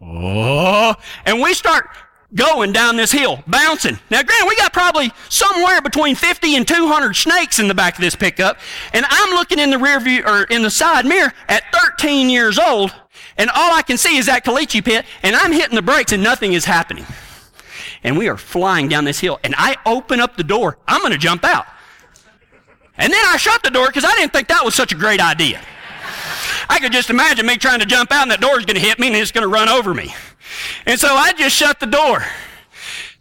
Oh, 0.00 0.94
and 1.26 1.40
we 1.40 1.52
start 1.54 1.88
going 2.34 2.72
down 2.72 2.96
this 2.96 3.10
hill, 3.10 3.42
bouncing. 3.46 3.98
Now, 4.10 4.22
granted, 4.22 4.48
we 4.48 4.56
got 4.56 4.72
probably 4.72 5.12
somewhere 5.28 5.80
between 5.80 6.14
50 6.14 6.56
and 6.56 6.66
200 6.66 7.14
snakes 7.14 7.58
in 7.58 7.68
the 7.68 7.74
back 7.74 7.94
of 7.94 8.00
this 8.00 8.14
pickup, 8.14 8.58
and 8.92 9.04
I'm 9.08 9.34
looking 9.34 9.58
in 9.58 9.70
the 9.70 9.78
rear 9.78 10.00
view 10.00 10.24
or 10.24 10.44
in 10.44 10.62
the 10.62 10.70
side 10.70 11.06
mirror 11.06 11.32
at 11.48 11.64
13 11.72 12.30
years 12.30 12.58
old, 12.58 12.92
and 13.36 13.50
all 13.50 13.74
I 13.74 13.82
can 13.82 13.98
see 13.98 14.16
is 14.16 14.26
that 14.26 14.44
caliche 14.44 14.84
pit, 14.84 15.04
and 15.22 15.36
I'm 15.36 15.52
hitting 15.52 15.76
the 15.76 15.82
brakes 15.82 16.12
and 16.12 16.22
nothing 16.22 16.54
is 16.54 16.64
happening. 16.64 17.06
And 18.02 18.18
we 18.18 18.28
are 18.28 18.36
flying 18.36 18.88
down 18.88 19.04
this 19.04 19.20
hill, 19.20 19.38
and 19.44 19.54
I 19.56 19.76
open 19.86 20.20
up 20.20 20.36
the 20.36 20.44
door. 20.44 20.78
I'm 20.86 21.00
going 21.00 21.12
to 21.12 21.18
jump 21.18 21.44
out. 21.44 21.66
And 22.96 23.12
then 23.12 23.24
I 23.26 23.36
shut 23.36 23.62
the 23.62 23.70
door 23.70 23.86
because 23.88 24.04
I 24.04 24.12
didn't 24.14 24.32
think 24.32 24.48
that 24.48 24.64
was 24.64 24.74
such 24.74 24.92
a 24.92 24.96
great 24.96 25.20
idea. 25.20 25.60
I 26.68 26.78
could 26.78 26.92
just 26.92 27.10
imagine 27.10 27.46
me 27.46 27.56
trying 27.56 27.80
to 27.80 27.86
jump 27.86 28.12
out 28.12 28.22
and 28.22 28.30
that 28.30 28.40
door 28.40 28.58
is 28.58 28.64
going 28.64 28.76
to 28.76 28.80
hit 28.80 28.98
me 28.98 29.08
and 29.08 29.16
it's 29.16 29.32
going 29.32 29.42
to 29.42 29.48
run 29.48 29.68
over 29.68 29.92
me. 29.92 30.14
And 30.86 30.98
so 30.98 31.08
I 31.08 31.32
just 31.32 31.56
shut 31.56 31.80
the 31.80 31.86
door. 31.86 32.24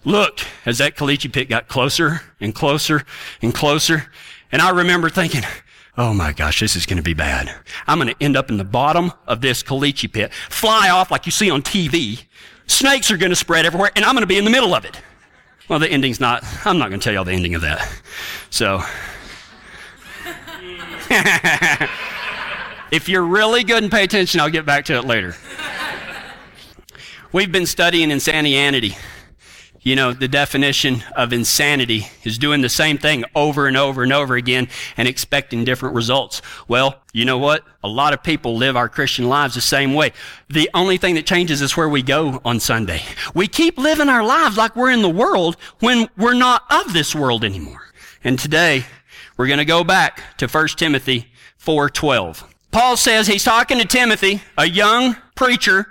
Look, 0.05 0.41
as 0.65 0.77
that 0.79 0.95
caliche 0.95 1.31
pit 1.31 1.49
got 1.49 1.67
closer 1.67 2.21
and 2.39 2.53
closer 2.53 3.03
and 3.41 3.53
closer, 3.53 4.11
and 4.51 4.61
I 4.61 4.69
remember 4.69 5.09
thinking, 5.09 5.43
oh 5.97 6.13
my 6.13 6.33
gosh, 6.33 6.59
this 6.59 6.75
is 6.75 6.85
going 6.85 6.97
to 6.97 7.03
be 7.03 7.13
bad. 7.13 7.53
I'm 7.87 7.99
going 7.99 8.13
to 8.13 8.23
end 8.23 8.35
up 8.35 8.49
in 8.49 8.57
the 8.57 8.63
bottom 8.65 9.13
of 9.27 9.41
this 9.41 9.63
caliche 9.63 10.11
pit, 10.11 10.33
fly 10.33 10.89
off 10.89 11.09
like 11.09 11.25
you 11.25 11.31
see 11.31 11.49
on 11.49 11.61
TV. 11.61 12.25
Snakes 12.67 13.11
are 13.11 13.17
going 13.17 13.29
to 13.29 13.35
spread 13.35 13.65
everywhere, 13.65 13.91
and 13.95 14.03
I'm 14.05 14.13
going 14.13 14.23
to 14.23 14.27
be 14.27 14.37
in 14.37 14.45
the 14.45 14.51
middle 14.51 14.73
of 14.73 14.85
it. 14.85 14.99
Well, 15.69 15.79
the 15.79 15.89
ending's 15.89 16.19
not, 16.19 16.43
I'm 16.65 16.77
not 16.77 16.89
going 16.89 16.99
to 16.99 17.03
tell 17.03 17.13
y'all 17.13 17.23
the 17.23 17.31
ending 17.31 17.55
of 17.55 17.61
that. 17.61 17.89
So, 18.49 18.83
if 22.91 23.07
you're 23.07 23.23
really 23.23 23.63
good 23.63 23.83
and 23.83 23.91
pay 23.91 24.03
attention, 24.03 24.39
I'll 24.39 24.49
get 24.49 24.65
back 24.65 24.85
to 24.85 24.95
it 24.95 25.05
later. 25.05 25.35
We've 27.31 27.51
been 27.51 27.65
studying 27.65 28.11
insanity. 28.11 28.95
You 29.81 29.97
know, 29.97 30.13
the 30.13 30.29
definition 30.29 31.03
of 31.15 31.33
insanity 31.33 32.07
is 32.23 32.37
doing 32.37 32.61
the 32.61 32.69
same 32.69 32.97
thing 32.97 33.25
over 33.35 33.67
and 33.67 33.75
over 33.75 34.01
and 34.01 34.13
over 34.13 34.35
again 34.35 34.69
and 34.95 35.09
expecting 35.09 35.65
different 35.65 35.93
results. 35.93 36.41
Well, 36.69 37.01
you 37.11 37.25
know 37.25 37.37
what? 37.37 37.65
A 37.83 37.89
lot 37.89 38.13
of 38.13 38.23
people 38.23 38.55
live 38.55 38.77
our 38.77 38.87
Christian 38.87 39.27
lives 39.27 39.55
the 39.55 39.61
same 39.61 39.93
way. 39.93 40.13
The 40.49 40.69
only 40.73 40.97
thing 40.97 41.15
that 41.15 41.25
changes 41.25 41.61
is 41.61 41.75
where 41.75 41.89
we 41.89 42.01
go 42.01 42.41
on 42.45 42.61
Sunday. 42.61 43.01
We 43.35 43.47
keep 43.47 43.77
living 43.77 44.07
our 44.07 44.23
lives 44.23 44.55
like 44.55 44.75
we're 44.75 44.91
in 44.91 45.01
the 45.01 45.09
world 45.09 45.57
when 45.81 46.07
we're 46.17 46.33
not 46.33 46.63
of 46.71 46.93
this 46.93 47.13
world 47.13 47.43
anymore. 47.43 47.81
And 48.23 48.39
today, 48.39 48.85
we're 49.37 49.47
going 49.47 49.59
to 49.59 49.65
go 49.65 49.83
back 49.83 50.37
to 50.37 50.47
1 50.47 50.67
Timothy 50.77 51.31
4:12. 51.63 52.43
Paul 52.71 52.97
says 52.97 53.27
he's 53.27 53.43
talking 53.43 53.77
to 53.77 53.85
Timothy, 53.85 54.41
a 54.57 54.65
young 54.65 55.15
preacher 55.35 55.87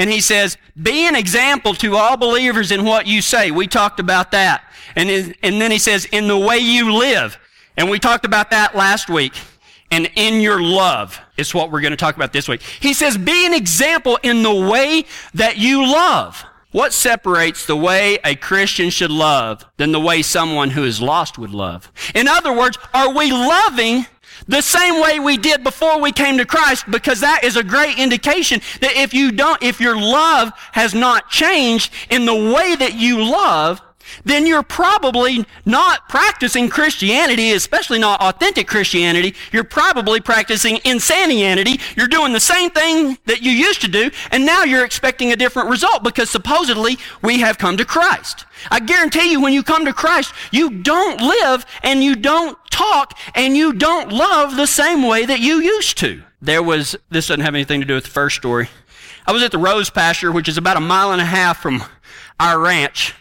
and 0.00 0.08
he 0.08 0.22
says, 0.22 0.56
be 0.82 1.06
an 1.06 1.14
example 1.14 1.74
to 1.74 1.94
all 1.94 2.16
believers 2.16 2.72
in 2.72 2.84
what 2.86 3.06
you 3.06 3.20
say. 3.20 3.50
We 3.50 3.66
talked 3.66 4.00
about 4.00 4.30
that. 4.30 4.64
And, 4.96 5.34
and 5.42 5.60
then 5.60 5.70
he 5.70 5.78
says, 5.78 6.06
in 6.06 6.26
the 6.26 6.38
way 6.38 6.56
you 6.56 6.94
live. 6.94 7.38
And 7.76 7.90
we 7.90 7.98
talked 7.98 8.24
about 8.24 8.50
that 8.50 8.74
last 8.74 9.10
week. 9.10 9.34
and 9.90 10.10
in 10.16 10.40
your 10.40 10.62
love 10.62 11.20
is 11.36 11.52
what 11.52 11.70
we're 11.70 11.82
going 11.82 11.90
to 11.90 11.98
talk 11.98 12.16
about 12.16 12.32
this 12.32 12.48
week. 12.48 12.62
He 12.62 12.94
says, 12.94 13.18
be 13.18 13.44
an 13.44 13.52
example 13.52 14.18
in 14.22 14.42
the 14.42 14.54
way 14.54 15.04
that 15.34 15.58
you 15.58 15.82
love. 15.82 16.44
What 16.72 16.92
separates 16.92 17.66
the 17.66 17.76
way 17.76 18.18
a 18.24 18.36
Christian 18.36 18.90
should 18.90 19.10
love 19.10 19.64
than 19.76 19.90
the 19.90 20.00
way 20.00 20.22
someone 20.22 20.70
who 20.70 20.84
is 20.84 21.02
lost 21.02 21.36
would 21.36 21.50
love? 21.50 21.90
In 22.14 22.28
other 22.28 22.52
words, 22.52 22.78
are 22.94 23.12
we 23.12 23.32
loving 23.32 24.06
the 24.46 24.60
same 24.60 25.00
way 25.02 25.18
we 25.18 25.36
did 25.36 25.64
before 25.64 26.00
we 26.00 26.12
came 26.12 26.38
to 26.38 26.46
Christ 26.46 26.88
because 26.90 27.20
that 27.20 27.42
is 27.42 27.56
a 27.56 27.64
great 27.64 27.98
indication 27.98 28.60
that 28.80 28.96
if 28.96 29.12
you 29.12 29.32
don't, 29.32 29.60
if 29.62 29.80
your 29.80 29.96
love 29.96 30.52
has 30.72 30.94
not 30.94 31.28
changed 31.28 31.92
in 32.08 32.24
the 32.24 32.34
way 32.34 32.76
that 32.76 32.94
you 32.94 33.22
love, 33.22 33.82
then 34.24 34.46
you're 34.46 34.62
probably 34.62 35.44
not 35.64 36.08
practicing 36.08 36.68
Christianity, 36.68 37.52
especially 37.52 37.98
not 37.98 38.20
authentic 38.20 38.68
Christianity. 38.68 39.34
You're 39.52 39.64
probably 39.64 40.20
practicing 40.20 40.78
insanity. 40.84 41.80
You're 41.96 42.08
doing 42.08 42.32
the 42.32 42.40
same 42.40 42.70
thing 42.70 43.18
that 43.26 43.42
you 43.42 43.50
used 43.50 43.80
to 43.82 43.88
do, 43.88 44.10
and 44.30 44.44
now 44.46 44.64
you're 44.64 44.84
expecting 44.84 45.32
a 45.32 45.36
different 45.36 45.70
result 45.70 46.02
because 46.02 46.30
supposedly 46.30 46.98
we 47.22 47.40
have 47.40 47.58
come 47.58 47.76
to 47.76 47.84
Christ. 47.84 48.46
I 48.70 48.80
guarantee 48.80 49.32
you 49.32 49.40
when 49.40 49.52
you 49.52 49.62
come 49.62 49.84
to 49.84 49.92
Christ, 49.92 50.34
you 50.50 50.70
don't 50.70 51.20
live 51.20 51.64
and 51.82 52.02
you 52.04 52.14
don't 52.14 52.58
talk 52.70 53.18
and 53.34 53.56
you 53.56 53.72
don't 53.72 54.10
love 54.10 54.56
the 54.56 54.66
same 54.66 55.06
way 55.06 55.24
that 55.26 55.40
you 55.40 55.60
used 55.60 55.98
to. 55.98 56.22
There 56.42 56.62
was, 56.62 56.96
this 57.10 57.28
doesn't 57.28 57.44
have 57.44 57.54
anything 57.54 57.80
to 57.80 57.86
do 57.86 57.94
with 57.94 58.04
the 58.04 58.10
first 58.10 58.36
story. 58.36 58.68
I 59.26 59.32
was 59.32 59.42
at 59.42 59.52
the 59.52 59.58
Rose 59.58 59.90
Pasture, 59.90 60.32
which 60.32 60.48
is 60.48 60.56
about 60.56 60.76
a 60.76 60.80
mile 60.80 61.12
and 61.12 61.20
a 61.20 61.26
half 61.26 61.60
from 61.60 61.84
our 62.38 62.58
ranch 62.58 63.14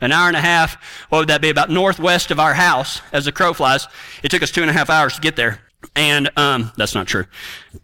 an 0.00 0.12
hour 0.12 0.28
and 0.28 0.36
a 0.36 0.40
half, 0.40 0.76
what 1.08 1.18
would 1.20 1.28
that 1.28 1.40
be, 1.40 1.50
about 1.50 1.70
northwest 1.70 2.30
of 2.30 2.40
our 2.40 2.54
house 2.54 3.00
as 3.12 3.24
the 3.24 3.32
crow 3.32 3.52
flies. 3.52 3.86
It 4.22 4.30
took 4.30 4.42
us 4.42 4.50
two 4.50 4.62
and 4.62 4.70
a 4.70 4.74
half 4.74 4.90
hours 4.90 5.14
to 5.14 5.20
get 5.20 5.36
there. 5.36 5.60
And 5.94 6.30
um, 6.36 6.72
that's 6.76 6.94
not 6.94 7.06
true. 7.06 7.26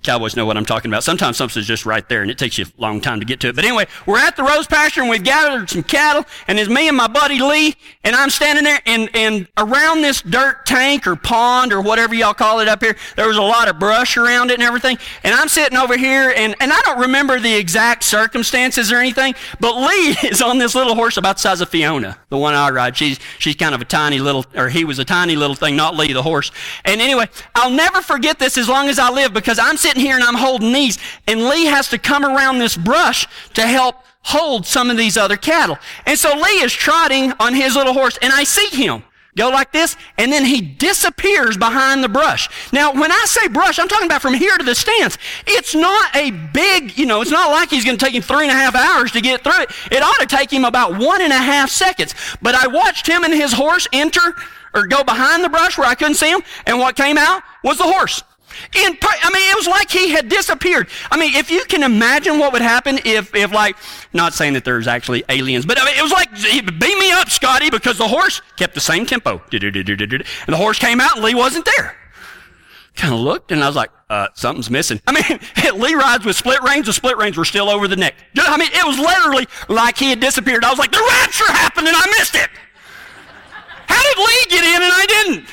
Cowboys 0.02 0.36
know 0.36 0.46
what 0.46 0.56
I'm 0.56 0.64
talking 0.64 0.90
about. 0.90 1.04
Sometimes 1.04 1.36
something's 1.36 1.66
just 1.66 1.84
right 1.84 2.08
there, 2.08 2.22
and 2.22 2.30
it 2.30 2.38
takes 2.38 2.58
you 2.58 2.64
a 2.64 2.80
long 2.80 3.00
time 3.00 3.20
to 3.20 3.26
get 3.26 3.40
to 3.40 3.48
it. 3.48 3.56
But 3.56 3.64
anyway, 3.64 3.86
we're 4.06 4.18
at 4.18 4.36
the 4.36 4.42
rose 4.42 4.66
pasture, 4.66 5.00
and 5.00 5.10
we've 5.10 5.24
gathered 5.24 5.68
some 5.68 5.82
cattle, 5.82 6.24
and 6.48 6.58
it's 6.58 6.70
me 6.70 6.88
and 6.88 6.96
my 6.96 7.08
buddy 7.08 7.40
Lee, 7.40 7.74
and 8.04 8.14
I'm 8.14 8.30
standing 8.30 8.64
there, 8.64 8.80
and, 8.86 9.10
and 9.14 9.48
around 9.56 10.02
this 10.02 10.22
dirt 10.22 10.64
tank 10.66 11.06
or 11.06 11.16
pond 11.16 11.72
or 11.72 11.80
whatever 11.80 12.14
y'all 12.14 12.34
call 12.34 12.60
it 12.60 12.68
up 12.68 12.82
here, 12.82 12.96
there 13.16 13.26
was 13.26 13.36
a 13.36 13.42
lot 13.42 13.68
of 13.68 13.78
brush 13.78 14.16
around 14.16 14.50
it 14.50 14.54
and 14.54 14.62
everything. 14.62 14.98
And 15.24 15.34
I'm 15.34 15.48
sitting 15.48 15.76
over 15.76 15.96
here, 15.96 16.32
and, 16.36 16.54
and 16.60 16.72
I 16.72 16.80
don't 16.84 17.00
remember 17.00 17.40
the 17.40 17.54
exact 17.54 18.04
circumstances 18.04 18.92
or 18.92 18.96
anything, 18.96 19.34
but 19.58 19.74
Lee 19.74 20.16
is 20.24 20.40
on 20.40 20.58
this 20.58 20.74
little 20.74 20.94
horse 20.94 21.16
about 21.16 21.36
the 21.36 21.42
size 21.42 21.60
of 21.60 21.68
Fiona, 21.68 22.18
the 22.28 22.38
one 22.38 22.54
I 22.54 22.70
ride. 22.70 22.96
She's, 22.96 23.18
she's 23.38 23.56
kind 23.56 23.74
of 23.74 23.80
a 23.80 23.86
tiny 23.86 24.18
little, 24.18 24.46
or 24.54 24.68
he 24.68 24.84
was 24.84 24.98
a 24.98 25.04
tiny 25.04 25.36
little 25.36 25.56
thing, 25.56 25.76
not 25.76 25.96
Lee, 25.96 26.12
the 26.12 26.22
horse. 26.22 26.52
And 26.84 27.00
anyway, 27.00 27.28
I'll 27.54 27.70
never 27.70 28.02
forget 28.02 28.38
this 28.38 28.56
as 28.56 28.68
long 28.68 28.88
as 28.88 28.98
I 28.98 29.10
live 29.10 29.32
because 29.32 29.58
I'm 29.58 29.76
sitting 29.80 30.02
here 30.02 30.14
and 30.14 30.24
I'm 30.24 30.34
holding 30.34 30.72
these, 30.72 30.98
and 31.26 31.48
Lee 31.48 31.66
has 31.66 31.88
to 31.88 31.98
come 31.98 32.24
around 32.24 32.58
this 32.58 32.76
brush 32.76 33.26
to 33.54 33.66
help 33.66 33.96
hold 34.22 34.66
some 34.66 34.90
of 34.90 34.96
these 34.96 35.16
other 35.16 35.36
cattle. 35.36 35.78
And 36.06 36.18
so 36.18 36.34
Lee 36.34 36.60
is 36.60 36.72
trotting 36.72 37.32
on 37.40 37.54
his 37.54 37.74
little 37.74 37.94
horse, 37.94 38.18
and 38.22 38.32
I 38.32 38.44
see 38.44 38.68
him 38.68 39.02
go 39.36 39.48
like 39.48 39.72
this, 39.72 39.96
and 40.18 40.32
then 40.32 40.44
he 40.44 40.60
disappears 40.60 41.56
behind 41.56 42.02
the 42.02 42.08
brush. 42.08 42.48
Now, 42.72 42.92
when 42.92 43.12
I 43.12 43.24
say 43.26 43.48
brush, 43.48 43.78
I'm 43.78 43.88
talking 43.88 44.06
about 44.06 44.20
from 44.22 44.34
here 44.34 44.56
to 44.58 44.64
the 44.64 44.74
stands. 44.74 45.18
It's 45.46 45.74
not 45.74 46.14
a 46.16 46.30
big, 46.30 46.98
you 46.98 47.06
know, 47.06 47.22
it's 47.22 47.30
not 47.30 47.50
like 47.50 47.70
he's 47.70 47.84
going 47.84 47.96
to 47.96 48.04
take 48.04 48.14
him 48.14 48.22
three 48.22 48.42
and 48.42 48.50
a 48.50 48.54
half 48.54 48.74
hours 48.74 49.12
to 49.12 49.20
get 49.20 49.42
through 49.42 49.62
it. 49.62 49.70
It 49.90 50.02
ought 50.02 50.20
to 50.20 50.26
take 50.26 50.52
him 50.52 50.64
about 50.64 50.98
one 50.98 51.22
and 51.22 51.32
a 51.32 51.38
half 51.38 51.70
seconds. 51.70 52.14
But 52.42 52.54
I 52.54 52.66
watched 52.66 53.06
him 53.06 53.24
and 53.24 53.32
his 53.32 53.52
horse 53.52 53.86
enter 53.92 54.34
or 54.74 54.86
go 54.86 55.02
behind 55.04 55.44
the 55.44 55.48
brush 55.48 55.78
where 55.78 55.88
I 55.88 55.94
couldn't 55.94 56.14
see 56.14 56.30
him, 56.30 56.42
and 56.66 56.78
what 56.78 56.96
came 56.96 57.16
out 57.16 57.42
was 57.64 57.78
the 57.78 57.84
horse. 57.84 58.22
In, 58.74 58.98
I 59.02 59.30
mean, 59.32 59.50
it 59.50 59.56
was 59.56 59.66
like 59.66 59.90
he 59.90 60.10
had 60.10 60.28
disappeared. 60.28 60.88
I 61.10 61.16
mean, 61.16 61.34
if 61.34 61.50
you 61.50 61.64
can 61.64 61.82
imagine 61.82 62.38
what 62.38 62.52
would 62.52 62.62
happen 62.62 62.98
if, 63.04 63.34
if 63.34 63.52
like, 63.52 63.76
not 64.12 64.34
saying 64.34 64.54
that 64.54 64.64
there's 64.64 64.86
actually 64.86 65.24
aliens, 65.28 65.66
but 65.66 65.80
I 65.80 65.84
mean, 65.84 65.94
it 65.96 66.02
was 66.02 66.12
like, 66.12 66.30
beam 66.78 66.98
me 66.98 67.12
up, 67.12 67.30
Scotty, 67.30 67.70
because 67.70 67.98
the 67.98 68.08
horse 68.08 68.42
kept 68.56 68.74
the 68.74 68.80
same 68.80 69.06
tempo. 69.06 69.42
And 69.52 70.54
the 70.54 70.56
horse 70.56 70.78
came 70.78 71.00
out 71.00 71.16
and 71.16 71.24
Lee 71.24 71.34
wasn't 71.34 71.64
there. 71.76 71.96
Kind 72.96 73.14
of 73.14 73.20
looked 73.20 73.52
and 73.52 73.62
I 73.62 73.66
was 73.66 73.76
like, 73.76 73.90
uh, 74.10 74.26
something's 74.34 74.70
missing. 74.70 75.00
I 75.06 75.12
mean, 75.12 75.80
Lee 75.80 75.94
rides 75.94 76.24
with 76.24 76.36
split 76.36 76.60
reins. 76.62 76.86
The 76.86 76.92
split 76.92 77.16
reins 77.16 77.36
were 77.36 77.44
still 77.44 77.70
over 77.70 77.88
the 77.88 77.96
neck. 77.96 78.14
I 78.36 78.56
mean, 78.56 78.70
it 78.72 78.86
was 78.86 78.98
literally 78.98 79.46
like 79.68 79.96
he 79.96 80.10
had 80.10 80.20
disappeared. 80.20 80.64
I 80.64 80.70
was 80.70 80.78
like, 80.78 80.92
the 80.92 80.98
rapture 80.98 81.52
happened 81.52 81.86
and 81.86 81.96
I 81.96 82.06
missed 82.18 82.34
it. 82.34 82.50
How 83.86 84.02
did 84.02 84.18
Lee 84.18 84.44
get 84.48 84.64
in 84.64 84.82
and 84.82 84.92
I 84.92 85.06
didn't? 85.06 85.48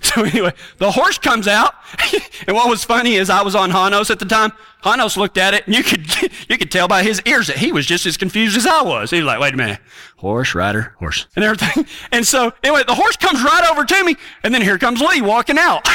So 0.14 0.24
anyway, 0.24 0.54
the 0.78 0.90
horse 0.90 1.18
comes 1.18 1.46
out, 1.46 1.74
and 2.46 2.56
what 2.56 2.68
was 2.70 2.82
funny 2.84 3.14
is 3.16 3.28
I 3.28 3.42
was 3.42 3.54
on 3.54 3.70
Hanos 3.70 4.10
at 4.10 4.18
the 4.18 4.24
time. 4.24 4.50
Hanos 4.82 5.18
looked 5.18 5.36
at 5.36 5.52
it, 5.52 5.66
and 5.66 5.74
you 5.74 5.82
could 5.82 6.06
you 6.48 6.56
could 6.56 6.70
tell 6.70 6.88
by 6.88 7.02
his 7.02 7.20
ears 7.26 7.48
that 7.48 7.58
he 7.58 7.70
was 7.70 7.84
just 7.84 8.06
as 8.06 8.16
confused 8.16 8.56
as 8.56 8.66
I 8.66 8.82
was. 8.82 9.10
He 9.10 9.18
was 9.18 9.26
like, 9.26 9.38
"Wait 9.40 9.52
a 9.52 9.56
minute, 9.56 9.78
horse, 10.16 10.54
rider, 10.54 10.94
horse," 10.98 11.26
and 11.36 11.44
everything. 11.44 11.86
And 12.12 12.26
so 12.26 12.52
anyway, 12.64 12.82
the 12.86 12.94
horse 12.94 13.16
comes 13.16 13.42
right 13.42 13.68
over 13.70 13.84
to 13.84 14.04
me, 14.04 14.16
and 14.42 14.54
then 14.54 14.62
here 14.62 14.78
comes 14.78 15.00
Lee 15.02 15.20
walking 15.20 15.58
out. 15.58 15.86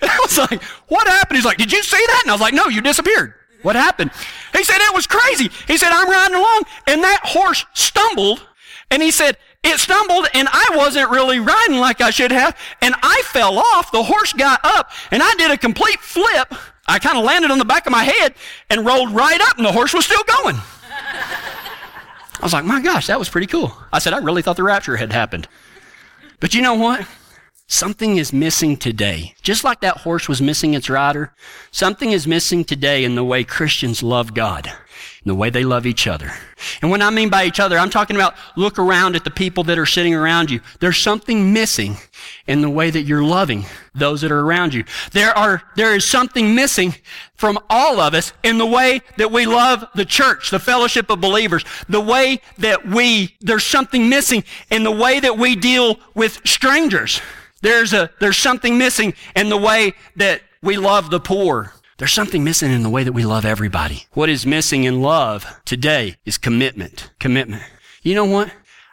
and 0.00 0.10
I 0.10 0.18
was 0.22 0.38
like, 0.38 0.62
"What 0.86 1.08
happened?" 1.08 1.36
He's 1.36 1.44
like, 1.44 1.58
"Did 1.58 1.72
you 1.72 1.82
see 1.82 2.02
that?" 2.06 2.20
And 2.24 2.30
I 2.30 2.34
was 2.34 2.40
like, 2.40 2.54
"No, 2.54 2.68
you 2.68 2.80
disappeared." 2.80 3.34
What 3.62 3.76
happened? 3.76 4.10
He 4.54 4.64
said 4.64 4.78
it 4.78 4.94
was 4.94 5.06
crazy. 5.06 5.50
He 5.66 5.76
said 5.76 5.90
I'm 5.90 6.08
riding 6.08 6.36
along, 6.36 6.62
and 6.86 7.02
that 7.02 7.20
horse 7.24 7.66
stumbled, 7.74 8.46
and 8.90 9.02
he 9.02 9.10
said 9.10 9.36
it 9.62 9.78
stumbled 9.78 10.26
and 10.34 10.48
I 10.50 10.68
wasn't 10.74 11.10
really 11.10 11.38
riding 11.38 11.76
like 11.76 12.00
I 12.00 12.10
should 12.10 12.32
have. 12.32 12.56
And 12.80 12.94
I 13.02 13.22
fell 13.26 13.58
off. 13.58 13.92
The 13.92 14.02
horse 14.02 14.32
got 14.32 14.60
up 14.64 14.90
and 15.10 15.22
I 15.22 15.34
did 15.34 15.50
a 15.50 15.58
complete 15.58 16.00
flip. 16.00 16.54
I 16.86 16.98
kind 16.98 17.18
of 17.18 17.24
landed 17.24 17.50
on 17.50 17.58
the 17.58 17.64
back 17.64 17.86
of 17.86 17.92
my 17.92 18.04
head 18.04 18.34
and 18.68 18.86
rolled 18.86 19.12
right 19.12 19.40
up 19.40 19.56
and 19.56 19.66
the 19.66 19.72
horse 19.72 19.92
was 19.92 20.04
still 20.06 20.24
going. 20.42 20.56
I 22.40 22.42
was 22.42 22.52
like, 22.52 22.64
my 22.64 22.80
gosh, 22.80 23.06
that 23.08 23.18
was 23.18 23.28
pretty 23.28 23.46
cool. 23.46 23.76
I 23.92 23.98
said, 23.98 24.14
I 24.14 24.18
really 24.18 24.40
thought 24.40 24.56
the 24.56 24.62
rapture 24.62 24.96
had 24.96 25.12
happened. 25.12 25.46
But 26.40 26.54
you 26.54 26.62
know 26.62 26.74
what? 26.74 27.06
Something 27.72 28.16
is 28.16 28.32
missing 28.32 28.76
today. 28.76 29.32
Just 29.42 29.62
like 29.62 29.80
that 29.80 29.98
horse 29.98 30.28
was 30.28 30.42
missing 30.42 30.74
its 30.74 30.90
rider, 30.90 31.32
something 31.70 32.10
is 32.10 32.26
missing 32.26 32.64
today 32.64 33.04
in 33.04 33.14
the 33.14 33.22
way 33.22 33.44
Christians 33.44 34.02
love 34.02 34.34
God 34.34 34.66
and 34.66 35.30
the 35.30 35.36
way 35.36 35.50
they 35.50 35.62
love 35.62 35.86
each 35.86 36.08
other. 36.08 36.32
And 36.82 36.90
when 36.90 37.00
I 37.00 37.10
mean 37.10 37.28
by 37.28 37.44
each 37.44 37.60
other, 37.60 37.78
I'm 37.78 37.88
talking 37.88 38.16
about 38.16 38.34
look 38.56 38.76
around 38.80 39.14
at 39.14 39.22
the 39.22 39.30
people 39.30 39.62
that 39.64 39.78
are 39.78 39.86
sitting 39.86 40.16
around 40.16 40.50
you. 40.50 40.60
There's 40.80 40.98
something 40.98 41.52
missing 41.52 41.96
in 42.48 42.60
the 42.60 42.68
way 42.68 42.90
that 42.90 43.02
you're 43.02 43.22
loving 43.22 43.64
those 43.94 44.22
that 44.22 44.32
are 44.32 44.40
around 44.40 44.74
you. 44.74 44.82
There 45.12 45.30
are, 45.38 45.62
there 45.76 45.94
is 45.94 46.04
something 46.04 46.56
missing 46.56 46.96
from 47.36 47.56
all 47.70 48.00
of 48.00 48.14
us 48.14 48.32
in 48.42 48.58
the 48.58 48.66
way 48.66 49.00
that 49.16 49.30
we 49.30 49.46
love 49.46 49.84
the 49.94 50.04
church, 50.04 50.50
the 50.50 50.58
fellowship 50.58 51.08
of 51.08 51.20
believers, 51.20 51.64
the 51.88 52.00
way 52.00 52.40
that 52.58 52.84
we, 52.84 53.36
there's 53.40 53.64
something 53.64 54.08
missing 54.08 54.42
in 54.70 54.82
the 54.82 54.90
way 54.90 55.20
that 55.20 55.38
we 55.38 55.54
deal 55.54 56.00
with 56.14 56.40
strangers. 56.44 57.20
There's 57.62 57.92
a, 57.92 58.10
there's 58.20 58.38
something 58.38 58.78
missing 58.78 59.14
in 59.36 59.48
the 59.48 59.56
way 59.56 59.94
that 60.16 60.42
we 60.62 60.76
love 60.76 61.10
the 61.10 61.20
poor 61.20 61.72
there's 62.00 62.14
something 62.14 62.42
missing 62.42 62.72
in 62.72 62.82
the 62.82 62.88
way 62.88 63.04
that 63.04 63.12
we 63.12 63.26
love 63.26 63.44
everybody. 63.44 64.06
What 64.12 64.30
is 64.30 64.46
missing 64.46 64.84
in 64.84 65.02
love 65.02 65.60
today 65.66 66.16
is 66.24 66.38
commitment. 66.38 67.10
Commitment. 67.20 67.62
You 68.02 68.14
know 68.14 68.24
what? 68.24 68.50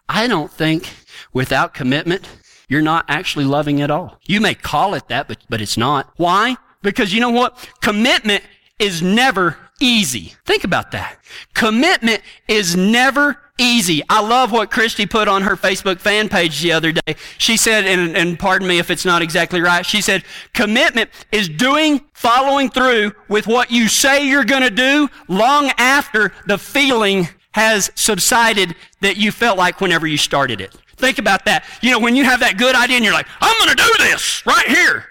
I 0.09 0.27
don't 0.27 0.51
think 0.51 0.93
without 1.31 1.73
commitment, 1.73 2.27
you're 2.67 2.81
not 2.81 3.05
actually 3.07 3.45
loving 3.45 3.79
at 3.79 3.89
all. 3.89 4.19
You 4.25 4.41
may 4.41 4.55
call 4.55 4.93
it 4.93 5.07
that, 5.07 5.29
but, 5.29 5.37
but 5.47 5.61
it's 5.61 5.77
not. 5.77 6.11
Why? 6.17 6.57
Because 6.81 7.13
you 7.13 7.21
know 7.21 7.29
what? 7.29 7.69
Commitment 7.79 8.43
is 8.77 9.01
never 9.01 9.57
easy. 9.79 10.33
Think 10.45 10.63
about 10.63 10.91
that. 10.91 11.19
Commitment 11.53 12.21
is 12.47 12.75
never 12.75 13.37
easy. 13.57 14.01
I 14.09 14.21
love 14.21 14.51
what 14.51 14.71
Christy 14.71 15.05
put 15.05 15.27
on 15.27 15.43
her 15.43 15.55
Facebook 15.55 15.99
fan 15.99 16.29
page 16.29 16.61
the 16.61 16.71
other 16.71 16.91
day. 16.91 17.15
She 17.37 17.57
said, 17.57 17.85
and, 17.85 18.15
and 18.15 18.37
pardon 18.37 18.67
me 18.67 18.79
if 18.79 18.91
it's 18.91 19.05
not 19.05 19.21
exactly 19.21 19.61
right, 19.61 19.85
she 19.85 20.01
said, 20.01 20.23
commitment 20.53 21.09
is 21.31 21.49
doing, 21.49 22.01
following 22.13 22.69
through 22.69 23.13
with 23.27 23.47
what 23.47 23.71
you 23.71 23.87
say 23.87 24.27
you're 24.27 24.45
going 24.45 24.61
to 24.61 24.69
do 24.69 25.09
long 25.27 25.71
after 25.77 26.33
the 26.45 26.57
feeling 26.57 27.29
has 27.53 27.91
subsided 27.95 28.75
that 29.01 29.17
you 29.17 29.31
felt 29.31 29.57
like 29.57 29.81
whenever 29.81 30.05
you 30.05 30.17
started 30.17 30.61
it. 30.61 30.75
Think 30.97 31.17
about 31.17 31.45
that. 31.45 31.65
You 31.81 31.91
know, 31.91 31.99
when 31.99 32.15
you 32.15 32.23
have 32.23 32.39
that 32.41 32.57
good 32.57 32.75
idea 32.75 32.97
and 32.97 33.05
you're 33.05 33.13
like, 33.13 33.27
I'm 33.41 33.57
going 33.65 33.75
to 33.75 33.83
do 33.83 34.03
this 34.03 34.45
right 34.45 34.67
here. 34.67 35.05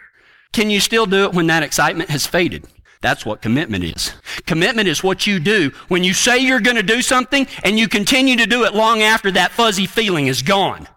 Can 0.52 0.70
you 0.70 0.80
still 0.80 1.06
do 1.06 1.24
it 1.24 1.32
when 1.32 1.48
that 1.48 1.62
excitement 1.62 2.10
has 2.10 2.26
faded? 2.26 2.66
That's 3.00 3.26
what 3.26 3.42
commitment 3.42 3.84
is. 3.84 4.12
Commitment 4.46 4.88
is 4.88 5.02
what 5.02 5.26
you 5.26 5.38
do 5.38 5.70
when 5.88 6.04
you 6.04 6.14
say 6.14 6.38
you're 6.38 6.60
going 6.60 6.76
to 6.76 6.82
do 6.82 7.02
something 7.02 7.46
and 7.62 7.78
you 7.78 7.88
continue 7.88 8.36
to 8.36 8.46
do 8.46 8.64
it 8.64 8.74
long 8.74 9.02
after 9.02 9.30
that 9.32 9.52
fuzzy 9.52 9.86
feeling 9.86 10.26
is 10.26 10.42
gone. 10.42 10.88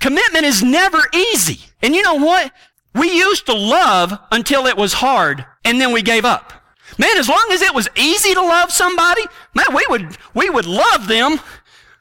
Commitment 0.00 0.44
is 0.44 0.62
never 0.62 1.00
easy. 1.14 1.60
And 1.82 1.94
you 1.94 2.02
know 2.02 2.14
what? 2.14 2.52
We 2.94 3.10
used 3.10 3.46
to 3.46 3.54
love 3.54 4.18
until 4.30 4.66
it 4.66 4.76
was 4.76 4.94
hard 4.94 5.44
and 5.64 5.80
then 5.80 5.92
we 5.92 6.02
gave 6.02 6.24
up. 6.24 6.52
Man, 6.98 7.16
as 7.18 7.28
long 7.28 7.46
as 7.50 7.62
it 7.62 7.74
was 7.74 7.88
easy 7.96 8.32
to 8.34 8.40
love 8.40 8.70
somebody, 8.70 9.22
man, 9.54 9.74
we 9.74 9.84
would, 9.90 10.16
we 10.34 10.48
would 10.48 10.66
love 10.66 11.08
them. 11.08 11.38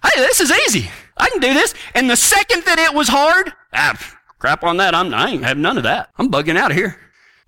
Hey, 0.04 0.22
this 0.22 0.40
is 0.40 0.52
easy. 0.52 0.90
I 1.18 1.30
can 1.30 1.40
do 1.40 1.54
this. 1.54 1.74
And 1.96 2.10
the 2.10 2.16
second 2.16 2.64
that 2.66 2.80
it 2.80 2.94
was 2.94 3.08
hard, 3.08 3.52
ah, 3.74 3.98
crap 4.40 4.64
on 4.64 4.78
that. 4.78 4.94
I'm, 4.94 5.14
I 5.14 5.32
ain't 5.32 5.44
have 5.44 5.58
none 5.58 5.78
of 5.78 5.84
that. 5.84 6.12
I'm 6.18 6.30
bugging 6.30 6.58
out 6.58 6.72
of 6.72 6.78
here. 6.78 6.98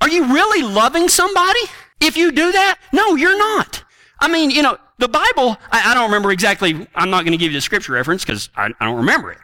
Are 0.01 0.09
you 0.09 0.33
really 0.33 0.61
loving 0.61 1.09
somebody? 1.09 1.59
If 2.00 2.18
you 2.18 2.32
do 2.32 2.51
that, 2.51 2.80
no, 2.92 3.16
you're 3.16 3.38
not. 3.38 3.84
I 4.20 4.27
mean, 4.27 4.50
you 4.51 4.62
know, 4.62 4.77
the 4.98 5.08
Bible, 5.08 5.58
I, 5.72 5.92
I 5.92 5.94
don't 5.94 6.06
remember 6.06 6.32
exactly, 6.32 6.88
I'm 6.96 7.10
not 7.10 7.24
going 7.24 7.32
to 7.32 7.38
give 7.38 7.51
you 7.51 7.58
the 7.58 7.62
scripture 7.62 7.94
reference 7.94 8.25
because 8.25 8.50
I, 8.56 8.72
I, 8.80 8.86
don't 8.86 8.98
remember 8.98 9.32
it. 9.32 9.38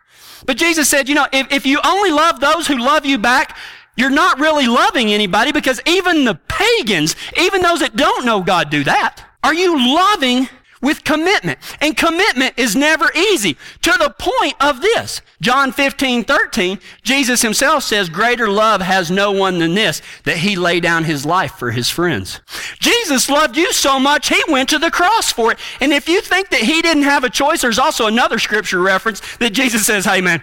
But 0.46 0.58
Jesus 0.58 0.90
said, 0.90 1.08
you 1.08 1.16
know, 1.16 1.28
if, 1.32 1.52
if 1.52 1.66
you 1.66 1.80
only 1.86 2.12
love 2.12 2.40
those 2.40 2.68
who 2.68 2.78
love 2.78 3.06
you 3.06 3.18
back, 3.18 3.58
you're 3.96 4.10
not 4.10 4.40
really 4.40 4.68
loving 4.68 5.14
anybody 5.14 5.52
because 5.52 5.80
even 5.86 6.26
the 6.26 6.36
pagans, 6.48 7.16
even 7.38 7.62
those 7.62 7.80
that 7.82 7.96
don't 7.96 8.26
know 8.26 8.42
God 8.42 8.70
do 8.70 8.84
that. 8.84 9.24
Are 9.44 9.54
you 9.54 9.96
loving 9.96 10.50
with 10.84 11.04
commitment. 11.04 11.58
And 11.82 11.98
commitment 11.98 12.54
is 12.58 12.76
never 12.76 13.12
easy 13.16 13.58
to 13.82 13.92
the 13.98 14.14
point 14.20 14.54
of 14.60 14.82
this. 14.82 15.22
John 15.42 15.72
15, 15.72 16.26
13, 16.26 16.80
Jesus 17.02 17.42
himself 17.42 17.84
says, 17.84 18.10
greater 18.10 18.50
love 18.50 18.82
has 18.82 19.10
no 19.10 19.32
one 19.32 19.58
than 19.58 19.74
this, 19.74 20.02
that 20.26 20.38
he 20.38 20.56
lay 20.56 20.80
down 20.80 21.06
his 21.06 21.26
life 21.26 21.54
for 21.54 21.72
his 21.72 21.90
friends. 21.90 22.42
Jesus 22.80 23.30
loved 23.30 23.58
you 23.58 23.74
so 23.74 24.00
much, 24.00 24.30
he 24.30 24.44
went 24.48 24.70
to 24.70 24.78
the 24.78 24.92
cross 24.92 25.32
for 25.32 25.52
it. 25.52 25.60
And 25.82 25.92
if 25.92 26.08
you 26.08 26.22
think 26.22 26.50
that 26.50 26.62
he 26.62 26.82
didn't 26.82 27.04
have 27.04 27.24
a 27.24 27.30
choice, 27.30 27.62
there's 27.62 27.80
also 27.80 28.06
another 28.06 28.38
scripture 28.38 28.80
reference 28.80 29.22
that 29.38 29.54
Jesus 29.54 29.86
says, 29.86 30.06
hey 30.06 30.22
man, 30.22 30.42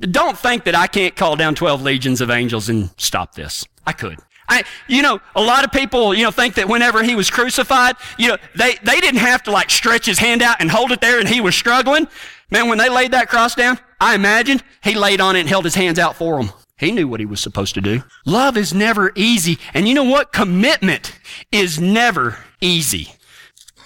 don't 0.00 0.36
think 0.38 0.64
that 0.64 0.74
I 0.74 0.86
can't 0.86 1.14
call 1.14 1.36
down 1.36 1.54
12 1.54 1.82
legions 1.82 2.20
of 2.20 2.30
angels 2.30 2.68
and 2.68 2.90
stop 2.96 3.34
this. 3.34 3.64
I 3.86 3.92
could. 3.92 4.18
I, 4.48 4.64
you 4.88 5.02
know, 5.02 5.20
a 5.34 5.42
lot 5.42 5.64
of 5.64 5.72
people, 5.72 6.14
you 6.14 6.22
know, 6.24 6.30
think 6.30 6.54
that 6.54 6.68
whenever 6.68 7.02
he 7.02 7.14
was 7.14 7.30
crucified, 7.30 7.96
you 8.18 8.28
know, 8.28 8.36
they, 8.54 8.74
they 8.82 9.00
didn't 9.00 9.20
have 9.20 9.42
to 9.44 9.50
like 9.50 9.70
stretch 9.70 10.06
his 10.06 10.18
hand 10.18 10.42
out 10.42 10.56
and 10.60 10.70
hold 10.70 10.92
it 10.92 11.00
there 11.00 11.18
and 11.18 11.28
he 11.28 11.40
was 11.40 11.54
struggling. 11.54 12.06
Man, 12.50 12.68
when 12.68 12.78
they 12.78 12.88
laid 12.88 13.12
that 13.12 13.28
cross 13.28 13.54
down, 13.54 13.78
I 14.00 14.14
imagine 14.14 14.60
he 14.82 14.94
laid 14.94 15.20
on 15.20 15.36
it 15.36 15.40
and 15.40 15.48
held 15.48 15.64
his 15.64 15.74
hands 15.74 15.98
out 15.98 16.16
for 16.16 16.36
them. 16.36 16.52
He 16.76 16.90
knew 16.90 17.08
what 17.08 17.20
he 17.20 17.26
was 17.26 17.40
supposed 17.40 17.74
to 17.74 17.80
do. 17.80 18.02
Love 18.26 18.56
is 18.56 18.74
never 18.74 19.12
easy. 19.14 19.58
And 19.72 19.88
you 19.88 19.94
know 19.94 20.04
what? 20.04 20.32
Commitment 20.32 21.18
is 21.50 21.80
never 21.80 22.38
easy. 22.60 23.14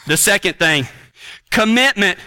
The 0.06 0.16
second 0.16 0.58
thing, 0.58 0.88
commitment 1.50 2.18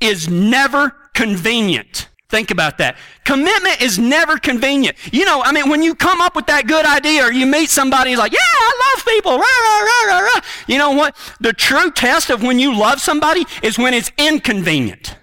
is 0.00 0.28
never 0.28 0.94
convenient. 1.14 2.08
Think 2.28 2.50
about 2.50 2.78
that. 2.78 2.96
Commitment 3.24 3.80
is 3.80 4.00
never 4.00 4.36
convenient. 4.36 4.96
You 5.12 5.24
know, 5.24 5.42
I 5.42 5.52
mean, 5.52 5.68
when 5.68 5.82
you 5.82 5.94
come 5.94 6.20
up 6.20 6.34
with 6.34 6.46
that 6.46 6.66
good 6.66 6.84
idea 6.84 7.24
or 7.24 7.32
you 7.32 7.46
meet 7.46 7.70
somebody 7.70 8.16
like, 8.16 8.32
yeah, 8.32 8.38
I 8.42 8.94
love 8.94 9.04
people, 9.06 9.32
rah, 9.38 9.38
rah, 9.38 10.18
rah, 10.18 10.34
rah, 10.34 10.40
You 10.66 10.78
know 10.78 10.90
what? 10.90 11.16
The 11.38 11.52
true 11.52 11.92
test 11.92 12.30
of 12.30 12.42
when 12.42 12.58
you 12.58 12.76
love 12.76 13.00
somebody 13.00 13.44
is 13.62 13.78
when 13.78 13.94
it's 13.94 14.10
inconvenient. 14.18 15.16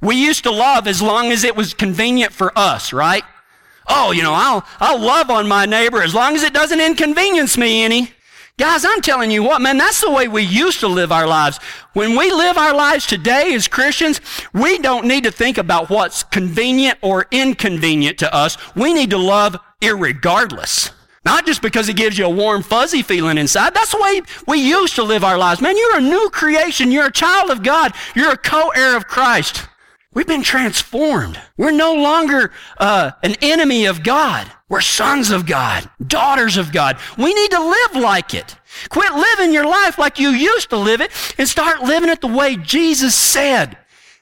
We 0.00 0.16
used 0.16 0.44
to 0.44 0.50
love 0.50 0.86
as 0.86 1.02
long 1.02 1.30
as 1.30 1.44
it 1.44 1.56
was 1.56 1.74
convenient 1.74 2.32
for 2.32 2.56
us, 2.56 2.92
right? 2.92 3.24
Oh, 3.88 4.12
you 4.12 4.22
know, 4.22 4.32
I'll, 4.34 4.64
I'll 4.80 5.00
love 5.00 5.30
on 5.30 5.46
my 5.46 5.66
neighbor 5.66 6.02
as 6.02 6.14
long 6.14 6.36
as 6.36 6.42
it 6.42 6.54
doesn't 6.54 6.80
inconvenience 6.80 7.58
me 7.58 7.84
any. 7.84 8.12
Guys, 8.58 8.86
I'm 8.86 9.02
telling 9.02 9.30
you 9.30 9.42
what, 9.42 9.60
man, 9.60 9.76
that's 9.76 10.00
the 10.00 10.10
way 10.10 10.28
we 10.28 10.42
used 10.42 10.80
to 10.80 10.88
live 10.88 11.12
our 11.12 11.26
lives. 11.26 11.58
When 11.92 12.16
we 12.16 12.32
live 12.32 12.56
our 12.56 12.74
lives 12.74 13.06
today 13.06 13.52
as 13.52 13.68
Christians, 13.68 14.18
we 14.54 14.78
don't 14.78 15.06
need 15.06 15.24
to 15.24 15.30
think 15.30 15.58
about 15.58 15.90
what's 15.90 16.22
convenient 16.22 16.98
or 17.02 17.26
inconvenient 17.30 18.18
to 18.20 18.34
us. 18.34 18.56
We 18.74 18.94
need 18.94 19.10
to 19.10 19.18
love 19.18 19.58
irregardless. 19.82 20.90
Not 21.22 21.44
just 21.44 21.60
because 21.60 21.90
it 21.90 21.96
gives 21.96 22.16
you 22.16 22.24
a 22.24 22.30
warm, 22.30 22.62
fuzzy 22.62 23.02
feeling 23.02 23.36
inside. 23.36 23.74
That's 23.74 23.92
the 23.92 24.00
way 24.00 24.22
we 24.48 24.66
used 24.66 24.94
to 24.94 25.02
live 25.02 25.22
our 25.22 25.36
lives. 25.36 25.60
Man, 25.60 25.76
you're 25.76 25.98
a 25.98 26.00
new 26.00 26.30
creation. 26.30 26.90
You're 26.90 27.08
a 27.08 27.12
child 27.12 27.50
of 27.50 27.62
God. 27.62 27.92
You're 28.14 28.32
a 28.32 28.38
co-heir 28.38 28.96
of 28.96 29.06
Christ. 29.06 29.68
We've 30.16 30.26
been 30.26 30.42
transformed. 30.42 31.38
We're 31.58 31.72
no 31.72 31.92
longer 31.92 32.50
uh, 32.78 33.10
an 33.22 33.34
enemy 33.42 33.84
of 33.84 34.02
God. 34.02 34.50
We're 34.66 34.80
sons 34.80 35.30
of 35.30 35.44
God, 35.44 35.90
daughters 36.06 36.56
of 36.56 36.72
God. 36.72 36.96
We 37.18 37.34
need 37.34 37.50
to 37.50 37.60
live 37.60 37.96
like 37.96 38.32
it. 38.32 38.56
Quit 38.88 39.12
living 39.12 39.52
your 39.52 39.66
life 39.66 39.98
like 39.98 40.18
you 40.18 40.30
used 40.30 40.70
to 40.70 40.78
live 40.78 41.02
it 41.02 41.10
and 41.36 41.46
start 41.46 41.82
living 41.82 42.08
it 42.08 42.22
the 42.22 42.28
way 42.28 42.56
Jesus 42.56 43.14
said. 43.14 43.76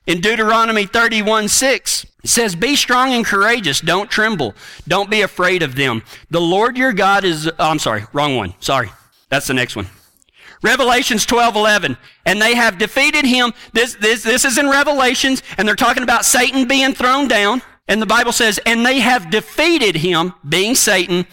In 0.04 0.20
Deuteronomy 0.20 0.86
31 0.86 1.46
6, 1.46 2.06
it 2.24 2.28
says, 2.28 2.56
Be 2.56 2.74
strong 2.74 3.12
and 3.12 3.24
courageous. 3.24 3.80
Don't 3.80 4.10
tremble. 4.10 4.56
Don't 4.88 5.08
be 5.08 5.20
afraid 5.20 5.62
of 5.62 5.76
them. 5.76 6.02
The 6.28 6.40
Lord 6.40 6.76
your 6.76 6.92
God 6.92 7.22
is, 7.22 7.46
oh, 7.46 7.54
I'm 7.60 7.78
sorry, 7.78 8.04
wrong 8.12 8.34
one. 8.34 8.54
Sorry. 8.58 8.90
That's 9.28 9.46
the 9.46 9.54
next 9.54 9.76
one. 9.76 9.86
Revelations 10.64 11.26
12, 11.26 11.56
11. 11.56 11.96
And 12.24 12.40
they 12.40 12.54
have 12.54 12.78
defeated 12.78 13.26
him. 13.26 13.52
This, 13.74 13.94
this, 13.94 14.22
this 14.22 14.44
is 14.44 14.58
in 14.58 14.68
Revelations, 14.68 15.42
and 15.58 15.68
they're 15.68 15.76
talking 15.76 16.02
about 16.02 16.24
Satan 16.24 16.66
being 16.66 16.94
thrown 16.94 17.28
down. 17.28 17.62
And 17.86 18.00
the 18.00 18.06
Bible 18.06 18.32
says, 18.32 18.58
and 18.64 18.84
they 18.84 19.00
have 19.00 19.30
defeated 19.30 19.96
him, 19.96 20.32
being 20.48 20.74
Satan, 20.74 21.26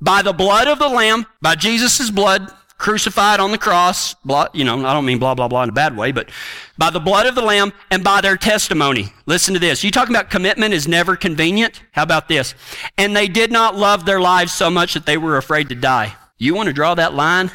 by 0.00 0.22
the 0.22 0.32
blood 0.32 0.66
of 0.66 0.78
the 0.78 0.88
Lamb, 0.88 1.26
by 1.42 1.54
Jesus' 1.54 2.10
blood, 2.10 2.50
crucified 2.78 3.40
on 3.40 3.50
the 3.50 3.58
cross. 3.58 4.14
Blah, 4.24 4.46
you 4.54 4.64
know, 4.64 4.86
I 4.86 4.94
don't 4.94 5.04
mean 5.04 5.18
blah, 5.18 5.34
blah, 5.34 5.48
blah 5.48 5.64
in 5.64 5.68
a 5.68 5.72
bad 5.72 5.94
way, 5.94 6.12
but 6.12 6.30
by 6.78 6.88
the 6.88 7.00
blood 7.00 7.26
of 7.26 7.34
the 7.34 7.42
Lamb 7.42 7.74
and 7.90 8.02
by 8.02 8.22
their 8.22 8.36
testimony. 8.36 9.12
Listen 9.26 9.52
to 9.52 9.60
this. 9.60 9.84
You 9.84 9.90
talking 9.90 10.14
about 10.14 10.30
commitment 10.30 10.72
is 10.72 10.88
never 10.88 11.14
convenient? 11.14 11.82
How 11.92 12.04
about 12.04 12.28
this? 12.28 12.54
And 12.96 13.14
they 13.14 13.28
did 13.28 13.52
not 13.52 13.76
love 13.76 14.06
their 14.06 14.20
lives 14.20 14.52
so 14.52 14.70
much 14.70 14.94
that 14.94 15.04
they 15.04 15.18
were 15.18 15.36
afraid 15.36 15.68
to 15.68 15.74
die. 15.74 16.14
You 16.38 16.54
want 16.54 16.68
to 16.68 16.72
draw 16.72 16.94
that 16.94 17.12
line? 17.12 17.50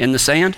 In 0.00 0.12
the 0.12 0.18
sand? 0.18 0.56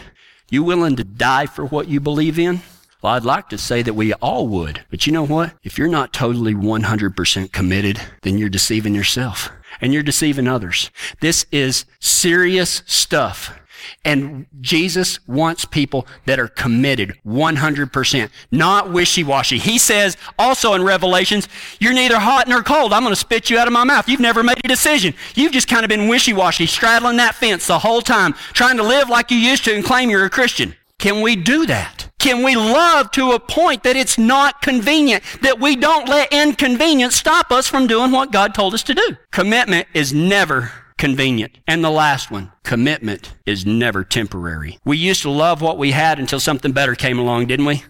You 0.49 0.63
willing 0.63 0.97
to 0.97 1.05
die 1.05 1.47
for 1.47 1.65
what 1.65 1.89
you 1.89 2.01
believe 2.01 2.39
in? 2.39 2.61
Well, 3.03 3.15
I'd 3.15 3.25
like 3.25 3.49
to 3.49 3.59
say 3.59 3.83
that 3.83 3.95
we 3.95 4.13
all 4.15 4.47
would. 4.47 4.85
But 4.89 5.07
you 5.07 5.13
know 5.13 5.27
what? 5.27 5.55
If 5.65 5.77
you're 5.77 5.89
not 5.89 6.13
totally 6.13 6.55
100% 6.55 7.51
committed, 7.51 8.01
then 8.23 8.39
you're 8.39 8.49
deceiving 8.49 8.95
yourself 8.95 9.51
and 9.81 9.93
you're 9.93 10.05
deceiving 10.05 10.47
others. 10.47 10.91
This 11.21 11.45
is 11.51 11.85
serious 11.99 12.83
stuff. 12.87 13.59
And 14.05 14.47
Jesus 14.61 15.27
wants 15.27 15.65
people 15.65 16.07
that 16.27 16.39
are 16.39 16.49
committed 16.49 17.19
100%, 17.27 18.31
not 18.51 18.91
wishy-washy. 18.91 19.59
He 19.59 19.79
says 19.79 20.17
also 20.39 20.75
in 20.75 20.83
Revelations, 20.83 21.49
you're 21.79 21.93
neither 21.93 22.19
hot 22.19 22.49
nor 22.49 22.63
cold. 22.63 22.93
I'm 22.93 23.03
going 23.03 23.13
to 23.13 23.21
spit 23.21 23.51
you 23.51 23.59
out 23.59 23.67
of 23.67 23.73
my 23.73 23.85
mouth. 23.85 24.09
You've 24.09 24.21
never 24.21 24.43
made 24.43 24.59
a 24.65 24.69
decision. 24.69 25.15
You've 25.35 25.53
just 25.53 25.69
kind 25.69 25.85
of 25.85 25.89
been 25.89 26.09
wishy-washy, 26.09 26.67
straddling 26.67 27.17
that 27.17 27.35
fence 27.35 27.67
the 27.67 27.79
whole 27.79 28.03
time, 28.03 28.35
trying 28.53 28.77
to 28.77 28.83
live 28.83 29.09
like 29.09 29.31
you 29.31 29.37
used 29.39 29.65
to 29.65 29.75
and 29.75 29.85
claim 29.85 30.11
you're 30.11 30.25
a 30.25 30.31
Christian. 30.31 30.75
Can 30.99 31.21
we 31.21 31.35
do 31.35 31.67
that? 31.67 32.11
Can 32.21 32.45
we 32.45 32.55
love 32.55 33.11
to 33.13 33.33
a 33.33 33.41
point 33.41 33.83
that 33.83 33.97
it's 33.97 34.17
not 34.17 34.63
convenient, 34.63 35.25
that 35.41 35.59
we 35.59 35.75
don't 35.75 36.09
let 36.09 36.33
inconvenience 36.33 37.17
stop 37.17 37.51
us 37.51 37.67
from 37.67 37.89
doing 37.89 38.13
what 38.13 38.31
God 38.31 38.55
told 38.55 38.75
us 38.75 38.85
to 38.85 38.95
do? 38.95 39.17
Commitment 39.33 39.89
is 39.93 40.13
never 40.13 40.71
convenient. 41.03 41.59
And 41.67 41.83
the 41.83 41.91
last 41.91 42.31
one, 42.31 42.53
commitment 42.63 43.35
is 43.45 43.67
never 43.67 44.05
temporary. 44.05 44.79
We 44.85 44.97
used 44.99 45.23
to 45.23 45.31
love 45.31 45.61
what 45.61 45.77
we 45.77 45.91
had 45.91 46.21
until 46.21 46.39
something 46.39 46.71
better 46.71 46.95
came 46.95 47.19
along, 47.19 47.47
didn't 47.47 47.67
we? 47.67 47.83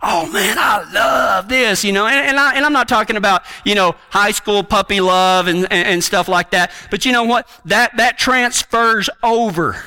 Oh 0.00 0.30
man, 0.30 0.56
I 0.56 0.88
love 0.92 1.48
this, 1.48 1.82
you 1.82 1.90
know, 1.90 2.06
and, 2.06 2.28
and, 2.28 2.38
I, 2.38 2.54
and 2.54 2.64
I'm 2.64 2.72
not 2.72 2.88
talking 2.88 3.16
about, 3.16 3.42
you 3.64 3.74
know, 3.74 3.96
high 4.08 4.30
school 4.30 4.62
puppy 4.62 5.00
love 5.00 5.48
and, 5.48 5.64
and, 5.64 5.88
and 5.88 6.04
stuff 6.04 6.28
like 6.28 6.52
that. 6.52 6.70
But 6.92 7.04
you 7.04 7.10
know 7.10 7.24
what? 7.24 7.48
That, 7.64 7.96
that 7.96 8.18
transfers 8.18 9.10
over 9.24 9.82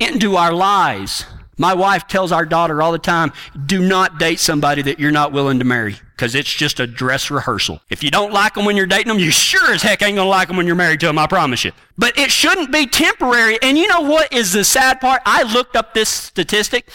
into 0.00 0.34
our 0.34 0.52
lives. 0.52 1.26
My 1.60 1.74
wife 1.74 2.06
tells 2.06 2.32
our 2.32 2.46
daughter 2.46 2.80
all 2.80 2.90
the 2.90 2.98
time, 2.98 3.34
do 3.66 3.86
not 3.86 4.18
date 4.18 4.40
somebody 4.40 4.80
that 4.80 4.98
you're 4.98 5.10
not 5.10 5.30
willing 5.30 5.58
to 5.58 5.64
marry 5.66 5.96
because 6.16 6.34
it's 6.34 6.50
just 6.50 6.80
a 6.80 6.86
dress 6.86 7.30
rehearsal. 7.30 7.82
If 7.90 8.02
you 8.02 8.10
don't 8.10 8.32
like 8.32 8.54
them 8.54 8.64
when 8.64 8.78
you're 8.78 8.86
dating 8.86 9.08
them, 9.08 9.18
you 9.18 9.30
sure 9.30 9.74
as 9.74 9.82
heck 9.82 10.00
ain't 10.00 10.16
going 10.16 10.24
to 10.24 10.30
like 10.30 10.48
them 10.48 10.56
when 10.56 10.66
you're 10.66 10.74
married 10.74 11.00
to 11.00 11.06
them, 11.06 11.18
I 11.18 11.26
promise 11.26 11.66
you. 11.66 11.72
But 11.98 12.16
it 12.16 12.30
shouldn't 12.30 12.72
be 12.72 12.86
temporary. 12.86 13.58
And 13.60 13.76
you 13.76 13.88
know 13.88 14.00
what 14.00 14.32
is 14.32 14.54
the 14.54 14.64
sad 14.64 15.02
part? 15.02 15.20
I 15.26 15.42
looked 15.42 15.76
up 15.76 15.92
this 15.92 16.08
statistic. 16.08 16.88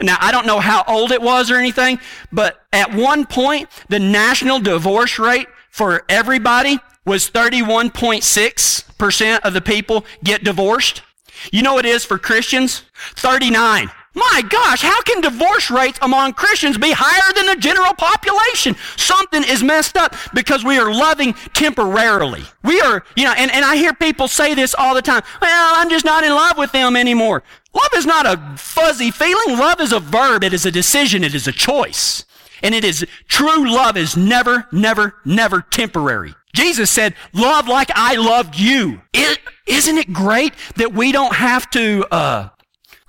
Now, 0.00 0.18
I 0.20 0.30
don't 0.30 0.46
know 0.46 0.60
how 0.60 0.84
old 0.86 1.10
it 1.10 1.20
was 1.20 1.50
or 1.50 1.56
anything, 1.56 1.98
but 2.30 2.64
at 2.72 2.94
one 2.94 3.26
point, 3.26 3.68
the 3.88 3.98
national 3.98 4.60
divorce 4.60 5.18
rate 5.18 5.48
for 5.68 6.04
everybody 6.08 6.78
was 7.04 7.28
31.6% 7.28 9.40
of 9.40 9.52
the 9.52 9.60
people 9.60 10.04
get 10.22 10.44
divorced. 10.44 11.02
You 11.50 11.62
know 11.62 11.74
what 11.74 11.86
it 11.86 11.88
is 11.88 12.04
for 12.04 12.18
Christians? 12.18 12.84
39. 13.16 13.90
My 14.14 14.42
gosh, 14.48 14.82
how 14.82 15.00
can 15.02 15.22
divorce 15.22 15.70
rates 15.70 15.98
among 16.02 16.34
Christians 16.34 16.76
be 16.76 16.92
higher 16.94 17.32
than 17.34 17.46
the 17.46 17.56
general 17.56 17.94
population? 17.94 18.76
Something 18.96 19.42
is 19.42 19.62
messed 19.62 19.96
up 19.96 20.14
because 20.34 20.64
we 20.64 20.78
are 20.78 20.92
loving 20.92 21.32
temporarily. 21.54 22.42
We 22.62 22.80
are, 22.80 23.04
you 23.16 23.24
know, 23.24 23.32
and, 23.32 23.50
and 23.50 23.64
I 23.64 23.76
hear 23.76 23.94
people 23.94 24.28
say 24.28 24.54
this 24.54 24.74
all 24.74 24.94
the 24.94 25.02
time. 25.02 25.22
Well, 25.40 25.72
I'm 25.76 25.88
just 25.88 26.04
not 26.04 26.24
in 26.24 26.30
love 26.30 26.58
with 26.58 26.72
them 26.72 26.94
anymore. 26.94 27.42
Love 27.74 27.90
is 27.94 28.04
not 28.04 28.26
a 28.26 28.56
fuzzy 28.58 29.10
feeling. 29.10 29.58
Love 29.58 29.80
is 29.80 29.92
a 29.92 30.00
verb. 30.00 30.44
It 30.44 30.52
is 30.52 30.66
a 30.66 30.70
decision. 30.70 31.24
It 31.24 31.34
is 31.34 31.48
a 31.48 31.52
choice. 31.52 32.26
And 32.62 32.74
it 32.74 32.84
is, 32.84 33.06
true 33.28 33.72
love 33.72 33.96
is 33.96 34.16
never, 34.16 34.68
never, 34.72 35.16
never 35.24 35.62
temporary. 35.62 36.34
Jesus 36.54 36.90
said, 36.90 37.14
love 37.32 37.66
like 37.66 37.90
I 37.94 38.16
loved 38.16 38.58
you. 38.58 39.00
is 39.14 39.38
isn't 39.66 39.96
it 39.96 40.12
great 40.12 40.52
that 40.76 40.92
we 40.92 41.12
don't 41.12 41.34
have 41.34 41.70
to, 41.70 42.04
uh, 42.10 42.48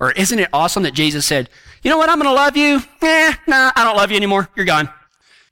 or 0.00 0.12
isn't 0.12 0.38
it 0.38 0.48
awesome 0.52 0.82
that 0.84 0.94
Jesus 0.94 1.26
said, 1.26 1.48
you 1.82 1.90
know 1.90 1.98
what, 1.98 2.08
I'm 2.08 2.18
going 2.18 2.28
to 2.28 2.34
love 2.34 2.56
you? 2.56 2.80
Eh, 3.02 3.34
nah, 3.46 3.72
I 3.76 3.84
don't 3.84 3.96
love 3.96 4.10
you 4.10 4.16
anymore. 4.16 4.48
You're 4.56 4.66
gone. 4.66 4.88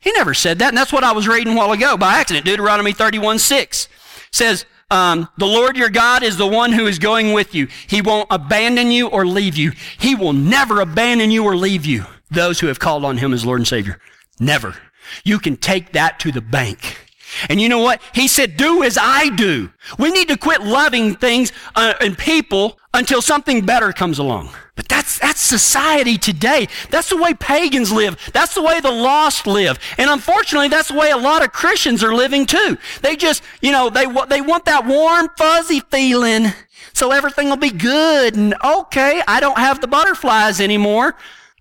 He 0.00 0.12
never 0.12 0.34
said 0.34 0.58
that, 0.58 0.68
and 0.68 0.76
that's 0.76 0.92
what 0.92 1.04
I 1.04 1.12
was 1.12 1.28
reading 1.28 1.52
a 1.52 1.56
while 1.56 1.72
ago 1.72 1.96
by 1.96 2.14
accident. 2.14 2.44
Deuteronomy 2.44 2.92
31 2.92 3.38
6 3.38 3.88
says, 4.32 4.64
um, 4.90 5.28
the 5.38 5.46
Lord 5.46 5.76
your 5.78 5.88
God 5.88 6.22
is 6.22 6.36
the 6.36 6.46
one 6.46 6.70
who 6.70 6.86
is 6.86 6.98
going 6.98 7.32
with 7.32 7.54
you. 7.54 7.68
He 7.86 8.02
won't 8.02 8.26
abandon 8.30 8.90
you 8.90 9.08
or 9.08 9.26
leave 9.26 9.56
you. 9.56 9.72
He 9.98 10.14
will 10.14 10.34
never 10.34 10.80
abandon 10.80 11.30
you 11.30 11.44
or 11.44 11.56
leave 11.56 11.86
you. 11.86 12.04
Those 12.30 12.60
who 12.60 12.66
have 12.66 12.78
called 12.78 13.04
on 13.04 13.16
him 13.16 13.32
as 13.32 13.46
Lord 13.46 13.60
and 13.60 13.66
Savior. 13.66 13.98
Never. 14.38 14.76
You 15.24 15.38
can 15.38 15.56
take 15.56 15.92
that 15.92 16.18
to 16.20 16.32
the 16.32 16.42
bank. 16.42 17.01
And 17.48 17.60
you 17.60 17.68
know 17.68 17.78
what? 17.78 18.00
He 18.14 18.28
said, 18.28 18.56
do 18.56 18.82
as 18.82 18.98
I 19.00 19.28
do. 19.30 19.70
We 19.98 20.10
need 20.10 20.28
to 20.28 20.36
quit 20.36 20.62
loving 20.62 21.14
things 21.14 21.52
uh, 21.74 21.94
and 22.00 22.16
people 22.16 22.78
until 22.94 23.22
something 23.22 23.64
better 23.64 23.92
comes 23.92 24.18
along. 24.18 24.50
But 24.74 24.88
that's, 24.88 25.18
that's 25.18 25.40
society 25.40 26.16
today. 26.16 26.68
That's 26.90 27.10
the 27.10 27.16
way 27.16 27.34
pagans 27.34 27.92
live. 27.92 28.16
That's 28.32 28.54
the 28.54 28.62
way 28.62 28.80
the 28.80 28.90
lost 28.90 29.46
live. 29.46 29.78
And 29.98 30.08
unfortunately, 30.08 30.68
that's 30.68 30.88
the 30.88 30.98
way 30.98 31.10
a 31.10 31.16
lot 31.16 31.44
of 31.44 31.52
Christians 31.52 32.02
are 32.02 32.14
living 32.14 32.46
too. 32.46 32.78
They 33.02 33.16
just, 33.16 33.42
you 33.60 33.70
know, 33.70 33.90
they, 33.90 34.06
they 34.28 34.40
want 34.40 34.64
that 34.64 34.86
warm, 34.86 35.28
fuzzy 35.36 35.80
feeling. 35.80 36.52
So 36.94 37.12
everything 37.12 37.48
will 37.48 37.56
be 37.56 37.70
good. 37.70 38.34
And 38.36 38.54
okay, 38.64 39.22
I 39.28 39.40
don't 39.40 39.58
have 39.58 39.80
the 39.80 39.88
butterflies 39.88 40.60
anymore. 40.60 41.16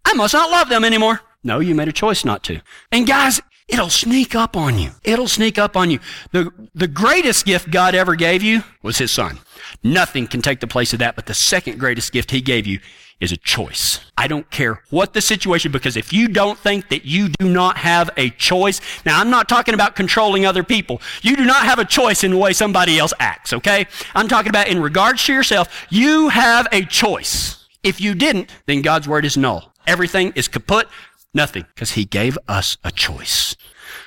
I 0.05 0.13
must 0.13 0.33
not 0.33 0.49
love 0.49 0.69
them 0.69 0.83
anymore. 0.85 1.21
No, 1.43 1.59
you 1.59 1.75
made 1.75 1.87
a 1.87 1.93
choice 1.93 2.23
not 2.23 2.43
to. 2.43 2.61
And 2.91 3.07
guys, 3.07 3.41
it'll 3.71 3.89
sneak 3.89 4.35
up 4.35 4.55
on 4.55 4.77
you. 4.77 4.91
It'll 5.03 5.27
sneak 5.27 5.57
up 5.57 5.75
on 5.75 5.89
you. 5.89 5.99
The, 6.31 6.51
the 6.75 6.87
greatest 6.87 7.45
gift 7.45 7.71
God 7.71 7.95
ever 7.95 8.15
gave 8.15 8.43
you 8.43 8.63
was 8.83 8.97
His 8.97 9.11
Son. 9.11 9.39
Nothing 9.83 10.27
can 10.27 10.41
take 10.41 10.59
the 10.59 10.67
place 10.67 10.93
of 10.93 10.99
that, 10.99 11.15
but 11.15 11.25
the 11.25 11.33
second 11.33 11.79
greatest 11.79 12.11
gift 12.11 12.31
He 12.31 12.41
gave 12.41 12.67
you 12.67 12.79
is 13.19 13.31
a 13.31 13.37
choice. 13.37 13.99
I 14.17 14.27
don't 14.27 14.49
care 14.49 14.81
what 14.89 15.13
the 15.13 15.21
situation, 15.21 15.71
because 15.71 15.95
if 15.95 16.11
you 16.11 16.27
don't 16.27 16.57
think 16.57 16.89
that 16.89 17.05
you 17.05 17.29
do 17.29 17.47
not 17.47 17.77
have 17.77 18.09
a 18.17 18.31
choice, 18.31 18.81
now 19.05 19.19
I'm 19.19 19.29
not 19.29 19.47
talking 19.47 19.75
about 19.75 19.95
controlling 19.95 20.45
other 20.45 20.63
people. 20.63 21.01
You 21.21 21.35
do 21.35 21.45
not 21.45 21.63
have 21.63 21.77
a 21.77 21.85
choice 21.85 22.23
in 22.23 22.31
the 22.31 22.37
way 22.37 22.51
somebody 22.51 22.97
else 22.97 23.13
acts, 23.19 23.53
okay? 23.53 23.85
I'm 24.15 24.27
talking 24.27 24.49
about 24.49 24.67
in 24.67 24.81
regards 24.81 25.23
to 25.25 25.33
yourself, 25.33 25.85
you 25.91 26.29
have 26.29 26.67
a 26.71 26.83
choice. 26.83 27.67
If 27.83 28.01
you 28.01 28.15
didn't, 28.15 28.49
then 28.65 28.81
God's 28.81 29.07
word 29.07 29.23
is 29.23 29.37
null. 29.37 29.71
Everything 29.87 30.33
is 30.35 30.47
kaput, 30.47 30.87
nothing, 31.33 31.65
because 31.73 31.91
He 31.91 32.05
gave 32.05 32.37
us 32.47 32.77
a 32.83 32.91
choice. 32.91 33.55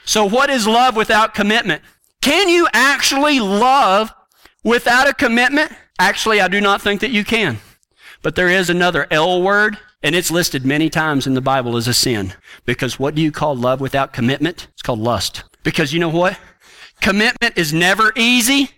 So 0.05 0.25
what 0.25 0.51
is 0.51 0.67
love 0.67 0.97
without 0.97 1.35
commitment? 1.35 1.83
Can 2.21 2.49
you 2.49 2.69
actually 2.73 3.41
love 3.41 4.13
without 4.63 5.09
a 5.09 5.15
commitment? 5.15 5.73
Actually, 5.99 6.41
I 6.41 6.49
do 6.49 6.61
not 6.61 6.81
think 6.81 7.01
that 7.01 7.11
you 7.11 7.25
can. 7.25 7.59
But 8.23 8.35
there 8.35 8.49
is 8.49 8.71
another 8.71 9.07
L 9.11 9.43
word, 9.43 9.79
and 10.03 10.15
it's 10.15 10.31
listed 10.31 10.65
many 10.65 10.89
times 10.89 11.27
in 11.27 11.35
the 11.35 11.41
Bible 11.41 11.77
as 11.77 11.87
a 11.87 11.95
sin. 11.95 12.33
Because 12.65 12.99
what 12.99 13.15
do 13.15 13.23
you 13.23 13.31
call 13.31 13.55
love 13.55 13.81
without 13.81 14.13
commitment? 14.13 14.69
It's 14.73 14.83
called 14.83 14.99
lust. 14.99 15.45
Because 15.63 15.93
you 15.93 16.01
know 16.01 16.09
what? 16.09 16.39
Commitment 17.01 17.57
is 17.57 17.73
never 17.73 18.13
easy. 18.17 18.71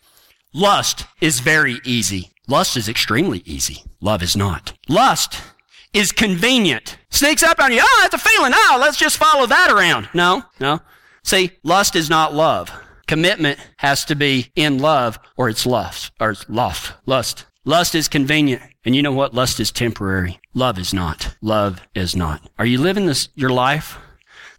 Lust 0.52 1.04
is 1.20 1.40
very 1.40 1.80
easy. 1.84 2.30
Lust 2.48 2.76
is 2.76 2.88
extremely 2.88 3.42
easy. 3.44 3.84
Love 4.00 4.22
is 4.22 4.36
not. 4.36 4.72
Lust 4.88 5.42
is 5.96 6.12
convenient. 6.12 6.98
Sneaks 7.10 7.42
up 7.42 7.58
on 7.58 7.72
you. 7.72 7.80
Oh, 7.82 8.02
it's 8.04 8.14
a 8.14 8.18
feeling. 8.18 8.52
Oh, 8.54 8.78
let's 8.80 8.98
just 8.98 9.16
follow 9.16 9.46
that 9.46 9.70
around. 9.70 10.08
No, 10.12 10.44
no. 10.60 10.80
See, 11.24 11.52
lust 11.62 11.96
is 11.96 12.10
not 12.10 12.34
love. 12.34 12.70
Commitment 13.06 13.58
has 13.78 14.04
to 14.04 14.14
be 14.14 14.52
in 14.54 14.78
love 14.78 15.18
or 15.36 15.48
it's 15.48 15.64
lust, 15.64 16.12
or 16.20 16.30
it's 16.30 16.48
lust, 16.48 16.92
lust. 17.06 17.46
Lust 17.64 17.94
is 17.94 18.08
convenient. 18.08 18.62
And 18.84 18.94
you 18.94 19.02
know 19.02 19.12
what? 19.12 19.34
Lust 19.34 19.58
is 19.58 19.72
temporary. 19.72 20.38
Love 20.54 20.78
is 20.78 20.92
not. 20.92 21.34
Love 21.40 21.80
is 21.94 22.14
not. 22.14 22.48
Are 22.58 22.66
you 22.66 22.78
living 22.78 23.06
this, 23.06 23.28
your 23.34 23.50
life 23.50 23.98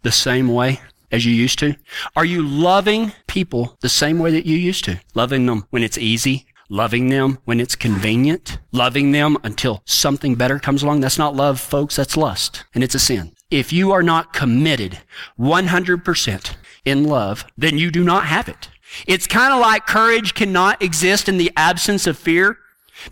the 0.02 0.12
same 0.12 0.48
way 0.48 0.80
as 1.10 1.24
you 1.24 1.32
used 1.32 1.58
to? 1.60 1.76
Are 2.16 2.24
you 2.24 2.42
loving 2.42 3.12
people 3.28 3.78
the 3.80 3.88
same 3.88 4.18
way 4.18 4.32
that 4.32 4.44
you 4.44 4.56
used 4.56 4.84
to? 4.84 5.00
Loving 5.14 5.46
them 5.46 5.66
when 5.70 5.82
it's 5.82 5.96
easy? 5.96 6.47
Loving 6.70 7.08
them 7.08 7.38
when 7.46 7.60
it's 7.60 7.74
convenient? 7.74 8.58
Loving 8.72 9.12
them 9.12 9.38
until 9.42 9.80
something 9.86 10.34
better 10.34 10.58
comes 10.58 10.82
along? 10.82 11.00
That's 11.00 11.16
not 11.16 11.34
love, 11.34 11.58
folks. 11.58 11.96
That's 11.96 12.14
lust. 12.14 12.66
And 12.74 12.84
it's 12.84 12.94
a 12.94 12.98
sin. 12.98 13.32
If 13.50 13.72
you 13.72 13.90
are 13.90 14.02
not 14.02 14.34
committed 14.34 14.98
100% 15.38 16.56
in 16.84 17.04
love, 17.04 17.46
then 17.56 17.78
you 17.78 17.90
do 17.90 18.04
not 18.04 18.26
have 18.26 18.50
it. 18.50 18.68
It's 19.06 19.26
kind 19.26 19.54
of 19.54 19.60
like 19.60 19.86
courage 19.86 20.34
cannot 20.34 20.82
exist 20.82 21.26
in 21.26 21.38
the 21.38 21.50
absence 21.56 22.06
of 22.06 22.18
fear. 22.18 22.58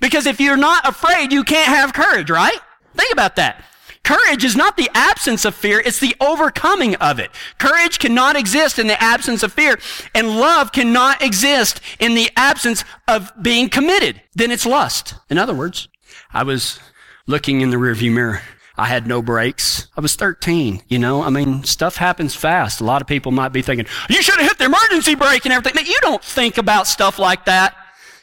Because 0.01 0.27
if 0.27 0.39
you're 0.39 0.59
not 0.59 0.87
afraid, 0.87 1.33
you 1.33 1.43
can't 1.43 1.69
have 1.69 1.95
courage, 1.95 2.29
right? 2.29 2.59
Think 2.95 3.11
about 3.11 3.37
that. 3.37 3.65
Courage 4.07 4.45
is 4.45 4.55
not 4.55 4.77
the 4.77 4.89
absence 4.95 5.45
of 5.45 5.53
fear, 5.53 5.81
it's 5.81 5.99
the 5.99 6.15
overcoming 6.21 6.95
of 6.97 7.19
it. 7.19 7.33
Courage 7.59 7.99
cannot 7.99 8.37
exist 8.37 8.79
in 8.79 8.87
the 8.87 9.03
absence 9.03 9.43
of 9.43 9.53
fear, 9.53 9.81
and 10.15 10.39
love 10.39 10.71
cannot 10.71 11.21
exist 11.21 11.81
in 11.99 12.15
the 12.15 12.31
absence 12.37 12.85
of 13.09 13.33
being 13.43 13.69
committed. 13.69 14.23
Then 14.33 14.53
it's 14.53 14.65
lust. 14.65 15.15
In 15.29 15.39
other 15.39 15.55
words, 15.55 15.89
I 16.33 16.45
was 16.45 16.79
looking 17.27 17.63
in 17.63 17.71
the 17.71 17.79
rearview 17.79 18.13
mirror. 18.13 18.43
I 18.77 18.85
had 18.85 19.09
no 19.09 19.23
brakes. 19.23 19.89
I 19.97 20.01
was 20.01 20.15
13, 20.15 20.83
you 20.87 21.01
know? 21.01 21.23
I 21.23 21.31
mean, 21.31 21.65
stuff 21.65 21.97
happens 21.97 22.33
fast. 22.37 22.81
A 22.81 22.85
lot 22.85 23.03
of 23.03 23.09
people 23.09 23.33
might 23.33 23.49
be 23.49 23.63
thinking, 23.63 23.87
you 24.09 24.23
should 24.23 24.37
have 24.37 24.47
hit 24.47 24.59
the 24.59 24.67
emergency 24.67 25.17
brake 25.17 25.47
and 25.47 25.53
everything. 25.53 25.73
But 25.75 25.89
you 25.89 25.99
don't 26.03 26.23
think 26.23 26.59
about 26.59 26.87
stuff 26.87 27.19
like 27.19 27.47
that. 27.47 27.75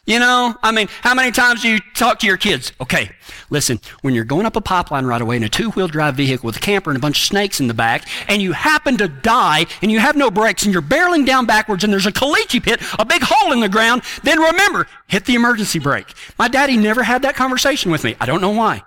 You 0.06 0.20
know, 0.20 0.54
I 0.62 0.74
mean, 0.74 0.89
how 1.02 1.13
many 1.13 1.32
times 1.32 1.62
do 1.62 1.70
you 1.70 1.80
talk 1.94 2.20
to 2.20 2.28
your 2.28 2.36
kids? 2.36 2.74
Okay, 2.82 3.10
listen, 3.50 3.80
when 4.02 4.13
you're 4.13 4.26
going 4.26 4.46
up 4.46 4.58
a 4.58 4.62
pipeline 4.62 5.06
right-of-way 5.06 5.38
in 5.38 5.44
a 5.44 5.50
two 5.50 5.70
wheel 5.72 5.88
drive 5.88 6.16
vehicle 6.16 6.46
with 6.46 6.58
a 6.58 6.60
camper 6.60 6.89
and 6.89 6.98
a 6.98 7.00
bunch 7.00 7.20
of 7.20 7.26
snakes 7.26 7.62
in 7.62 7.68
the 7.68 7.74
back, 7.74 8.06
and 8.28 8.42
you 8.42 8.52
happen 8.52 8.98
to 8.98 9.08
die 9.08 9.66
and 9.82 9.89
you 9.89 10.00
have 10.00 10.18
no 10.18 10.30
brakes 10.30 10.63
and 10.63 10.74
you're 10.74 10.82
barreling 10.82 11.26
down 11.26 11.46
backwards 11.46 11.86
and 11.86 11.94
there's 11.94 12.06
a 12.06 12.12
caliche 12.12 12.62
pit, 12.62 12.82
a 13.00 13.06
big 13.06 13.22
hole 13.24 13.54
in 13.54 13.62
the 13.62 13.70
ground, 13.70 14.02
then 14.24 14.39
remember, 14.39 14.88
hit 15.08 15.24
the 15.24 15.36
emergency 15.36 15.80
brake. 15.80 16.13
My 16.38 16.50
daddy 16.50 16.76
never 16.76 17.02
had 17.02 17.22
that 17.22 17.36
conversation 17.36 17.89
with 17.89 18.04
me. 18.04 18.18
I 18.20 18.26
don't 18.26 18.42
know 18.42 18.52
why. 18.52 18.84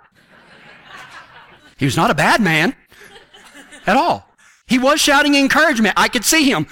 He 1.77 1.85
was 1.85 1.97
not 1.97 2.11
a 2.11 2.15
bad 2.15 2.41
man 2.41 2.75
at 3.87 3.97
all. 3.97 4.29
He 4.67 4.77
was 4.77 4.99
shouting 5.01 5.33
encouragement. 5.33 5.95
I 5.97 6.09
could 6.09 6.25
see 6.25 6.47
him. 6.47 6.67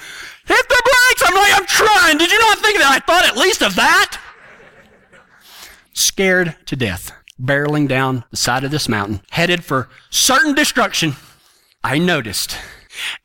Hit 0.45 0.69
the 0.69 0.83
brakes! 0.83 1.23
I'm 1.25 1.33
like, 1.33 1.53
I'm 1.55 1.65
trying. 1.65 2.19
Did 2.19 2.31
you 2.31 2.37
not 2.37 2.59
think 2.59 2.77
that? 2.77 2.91
I 2.91 2.99
thought 2.99 3.25
at 3.25 3.35
least 3.35 3.63
of 3.63 3.75
that 3.77 4.19
scared 5.95 6.55
to 6.67 6.75
death, 6.75 7.11
barreling 7.41 7.87
down 7.87 8.23
the 8.29 8.37
side 8.37 8.63
of 8.63 8.69
this 8.69 8.87
mountain, 8.87 9.21
headed 9.31 9.63
for 9.63 9.89
certain 10.11 10.53
destruction, 10.53 11.15
I 11.83 11.97
noticed 11.97 12.57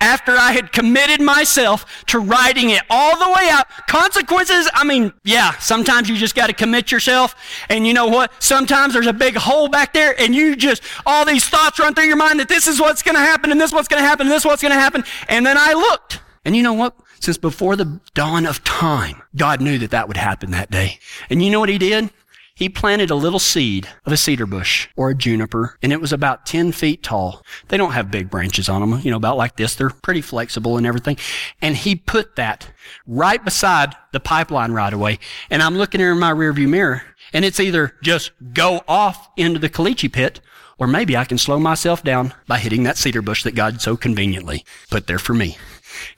after 0.01 0.33
I 0.33 0.53
had 0.53 0.73
committed 0.73 1.21
myself 1.21 2.05
to 2.07 2.19
riding 2.19 2.71
it 2.71 2.83
all 2.91 3.19
the 3.19 3.31
way 3.31 3.49
out, 3.51 3.67
consequences, 3.87 4.69
I 4.73 4.85
mean, 4.85 5.13
yeah, 5.25 5.57
sometimes 5.59 6.09
you 6.09 6.17
just 6.17 6.35
got 6.35 6.49
to 6.49 6.53
commit 6.53 6.91
yourself. 6.91 7.35
And 7.69 7.87
you 7.87 7.95
know 7.95 8.07
what? 8.07 8.33
Sometimes 8.43 8.95
there's 8.95 9.07
a 9.07 9.13
big 9.13 9.37
hole 9.37 9.69
back 9.69 9.93
there 9.93 10.19
and 10.21 10.35
you 10.35 10.57
just, 10.57 10.83
all 11.07 11.25
these 11.25 11.49
thoughts 11.49 11.79
run 11.79 11.95
through 11.95 12.05
your 12.05 12.17
mind 12.17 12.41
that 12.41 12.49
this 12.49 12.67
is 12.67 12.81
what's 12.81 13.03
going 13.03 13.17
to 13.17 13.21
happen 13.21 13.51
and 13.51 13.61
this 13.61 13.71
is 13.71 13.75
what's 13.75 13.89
going 13.89 14.03
to 14.03 14.09
happen 14.09 14.27
and 14.27 14.33
this 14.33 14.43
is 14.43 14.47
what's 14.47 14.63
going 14.63 14.75
to 14.75 14.81
happen. 14.81 15.05
And 15.29 15.45
then 15.45 15.57
I 15.59 15.73
looked. 15.73 16.21
And 16.45 16.57
you 16.57 16.63
know 16.63 16.73
what? 16.73 16.97
Since 17.21 17.37
before 17.37 17.77
the 17.77 18.01
dawn 18.15 18.47
of 18.47 18.65
time, 18.65 19.23
God 19.37 19.61
knew 19.61 19.77
that 19.79 19.91
that 19.91 20.09
would 20.09 20.17
happen 20.17 20.53
that 20.53 20.71
day. 20.71 20.99
And 21.29 21.43
you 21.43 21.51
know 21.51 21.61
what 21.61 21.69
he 21.69 21.77
did? 21.77 22.11
He 22.61 22.69
planted 22.69 23.09
a 23.09 23.15
little 23.15 23.39
seed 23.39 23.89
of 24.05 24.13
a 24.13 24.19
cedar 24.19 24.45
bush 24.45 24.87
or 24.95 25.09
a 25.09 25.15
juniper, 25.15 25.79
and 25.83 25.95
it 25.95 26.01
was 26.01 26.13
about 26.13 26.45
10 26.45 26.73
feet 26.73 27.03
tall. 27.03 27.43
They 27.69 27.79
don't 27.79 27.93
have 27.93 28.11
big 28.11 28.29
branches 28.29 28.69
on 28.69 28.83
them, 28.83 29.01
you 29.01 29.11
know, 29.11 29.17
about 29.17 29.39
like 29.39 29.57
this. 29.57 29.75
They're 29.75 29.89
pretty 29.89 30.21
flexible 30.21 30.77
and 30.77 30.87
everything. 30.87 31.17
And 31.63 31.75
he 31.75 31.97
put 31.97 32.37
that 32.37 32.71
right 33.07 33.43
beside 33.43 33.97
the 34.13 34.21
pipeline 34.21 34.73
right-of-way. 34.73 35.19
And 35.49 35.63
I'm 35.63 35.75
looking 35.75 36.03
here 36.03 36.13
in 36.13 36.19
my 36.19 36.33
rearview 36.33 36.69
mirror, 36.69 37.03
and 37.33 37.47
it's 37.47 37.61
either 37.61 37.97
just 38.03 38.33
go 38.53 38.83
off 38.87 39.31
into 39.39 39.59
the 39.59 39.71
caliche 39.71 40.13
pit, 40.13 40.43
or 40.77 40.87
maybe 40.87 41.17
I 41.17 41.25
can 41.25 41.39
slow 41.39 41.59
myself 41.59 42.05
down 42.05 42.35
by 42.47 42.59
hitting 42.59 42.83
that 42.83 42.99
cedar 42.99 43.23
bush 43.23 43.43
that 43.45 43.55
God 43.55 43.81
so 43.81 43.97
conveniently 43.97 44.67
put 44.91 45.07
there 45.07 45.19
for 45.19 45.33
me. 45.33 45.57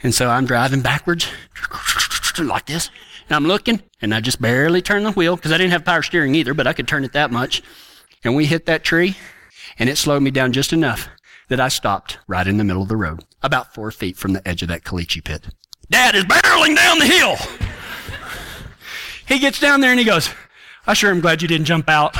And 0.02 0.12
so 0.12 0.28
I'm 0.28 0.46
driving 0.46 0.82
backwards 0.82 1.28
like 2.36 2.66
this. 2.66 2.90
And 3.32 3.36
I'm 3.36 3.48
looking, 3.48 3.80
and 4.02 4.14
I 4.14 4.20
just 4.20 4.42
barely 4.42 4.82
turned 4.82 5.06
the 5.06 5.12
wheel 5.12 5.36
because 5.36 5.52
I 5.52 5.56
didn't 5.56 5.72
have 5.72 5.86
power 5.86 6.02
steering 6.02 6.34
either, 6.34 6.52
but 6.52 6.66
I 6.66 6.74
could 6.74 6.86
turn 6.86 7.02
it 7.02 7.14
that 7.14 7.30
much. 7.30 7.62
And 8.22 8.36
we 8.36 8.44
hit 8.44 8.66
that 8.66 8.84
tree, 8.84 9.16
and 9.78 9.88
it 9.88 9.96
slowed 9.96 10.22
me 10.22 10.30
down 10.30 10.52
just 10.52 10.70
enough 10.70 11.08
that 11.48 11.58
I 11.58 11.68
stopped 11.68 12.18
right 12.26 12.46
in 12.46 12.58
the 12.58 12.64
middle 12.64 12.82
of 12.82 12.90
the 12.90 12.96
road, 12.98 13.24
about 13.40 13.72
four 13.72 13.90
feet 13.90 14.18
from 14.18 14.34
the 14.34 14.46
edge 14.46 14.60
of 14.60 14.68
that 14.68 14.84
caliche 14.84 15.24
pit. 15.24 15.48
Dad 15.88 16.14
is 16.14 16.24
barreling 16.24 16.76
down 16.76 16.98
the 16.98 17.06
hill. 17.06 17.36
he 19.26 19.38
gets 19.38 19.58
down 19.58 19.80
there 19.80 19.92
and 19.92 19.98
he 19.98 20.04
goes, 20.04 20.28
I 20.86 20.92
sure 20.92 21.10
am 21.10 21.22
glad 21.22 21.40
you 21.40 21.48
didn't 21.48 21.64
jump 21.64 21.88
out. 21.88 22.14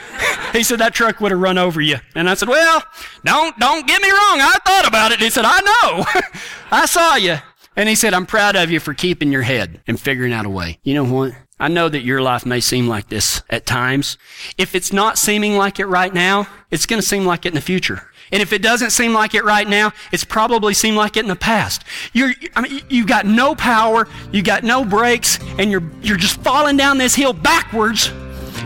he 0.54 0.62
said 0.62 0.80
that 0.80 0.94
truck 0.94 1.20
would 1.20 1.30
have 1.30 1.40
run 1.42 1.58
over 1.58 1.82
you. 1.82 1.98
And 2.14 2.26
I 2.26 2.32
said, 2.32 2.48
well, 2.48 2.82
don't, 3.22 3.54
don't 3.58 3.86
get 3.86 4.00
me 4.00 4.08
wrong. 4.08 4.40
I 4.40 4.56
thought 4.64 4.88
about 4.88 5.12
it. 5.12 5.20
He 5.20 5.28
said, 5.28 5.44
I 5.46 5.60
know. 5.60 6.22
I 6.72 6.86
saw 6.86 7.16
you. 7.16 7.36
And 7.76 7.88
he 7.88 7.94
said, 7.94 8.14
I'm 8.14 8.26
proud 8.26 8.56
of 8.56 8.70
you 8.70 8.80
for 8.80 8.94
keeping 8.94 9.32
your 9.32 9.42
head 9.42 9.80
and 9.86 10.00
figuring 10.00 10.32
out 10.32 10.46
a 10.46 10.50
way. 10.50 10.78
You 10.82 10.94
know 10.94 11.04
what? 11.04 11.34
I 11.58 11.68
know 11.68 11.88
that 11.88 12.02
your 12.02 12.20
life 12.20 12.44
may 12.44 12.60
seem 12.60 12.88
like 12.88 13.08
this 13.08 13.42
at 13.48 13.64
times. 13.64 14.18
If 14.58 14.74
it's 14.74 14.92
not 14.92 15.18
seeming 15.18 15.56
like 15.56 15.78
it 15.78 15.86
right 15.86 16.12
now, 16.12 16.48
it's 16.70 16.86
going 16.86 17.00
to 17.00 17.06
seem 17.06 17.24
like 17.24 17.46
it 17.46 17.50
in 17.50 17.54
the 17.54 17.60
future. 17.60 18.10
And 18.32 18.42
if 18.42 18.52
it 18.52 18.62
doesn't 18.62 18.90
seem 18.90 19.12
like 19.12 19.34
it 19.34 19.44
right 19.44 19.68
now, 19.68 19.92
it's 20.10 20.24
probably 20.24 20.74
seemed 20.74 20.96
like 20.96 21.16
it 21.16 21.20
in 21.20 21.28
the 21.28 21.36
past. 21.36 21.84
You're, 22.12 22.32
I 22.56 22.62
mean, 22.62 22.80
you've 22.88 23.06
got 23.06 23.26
no 23.26 23.54
power, 23.54 24.08
you've 24.32 24.46
got 24.46 24.64
no 24.64 24.84
brakes, 24.84 25.38
and 25.58 25.70
you're, 25.70 25.82
you're 26.02 26.16
just 26.16 26.40
falling 26.40 26.76
down 26.76 26.98
this 26.98 27.14
hill 27.14 27.32
backwards. 27.32 28.12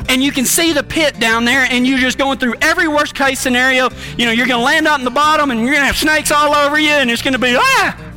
And 0.08 0.22
you 0.22 0.32
can 0.32 0.46
see 0.46 0.72
the 0.72 0.82
pit 0.82 1.20
down 1.20 1.44
there, 1.44 1.66
and 1.70 1.86
you're 1.86 1.98
just 1.98 2.16
going 2.16 2.38
through 2.38 2.54
every 2.62 2.88
worst 2.88 3.14
case 3.14 3.38
scenario. 3.38 3.90
You 4.16 4.24
know, 4.24 4.32
you're 4.32 4.46
going 4.46 4.60
to 4.60 4.64
land 4.64 4.88
up 4.88 4.98
in 4.98 5.04
the 5.04 5.10
bottom, 5.10 5.50
and 5.50 5.60
you're 5.60 5.72
going 5.72 5.82
to 5.82 5.86
have 5.86 5.96
snakes 5.96 6.30
all 6.30 6.54
over 6.54 6.78
you, 6.78 6.90
and 6.90 7.10
it's 7.10 7.20
going 7.20 7.34
to 7.34 7.38
be, 7.38 7.54
ah! 7.54 8.07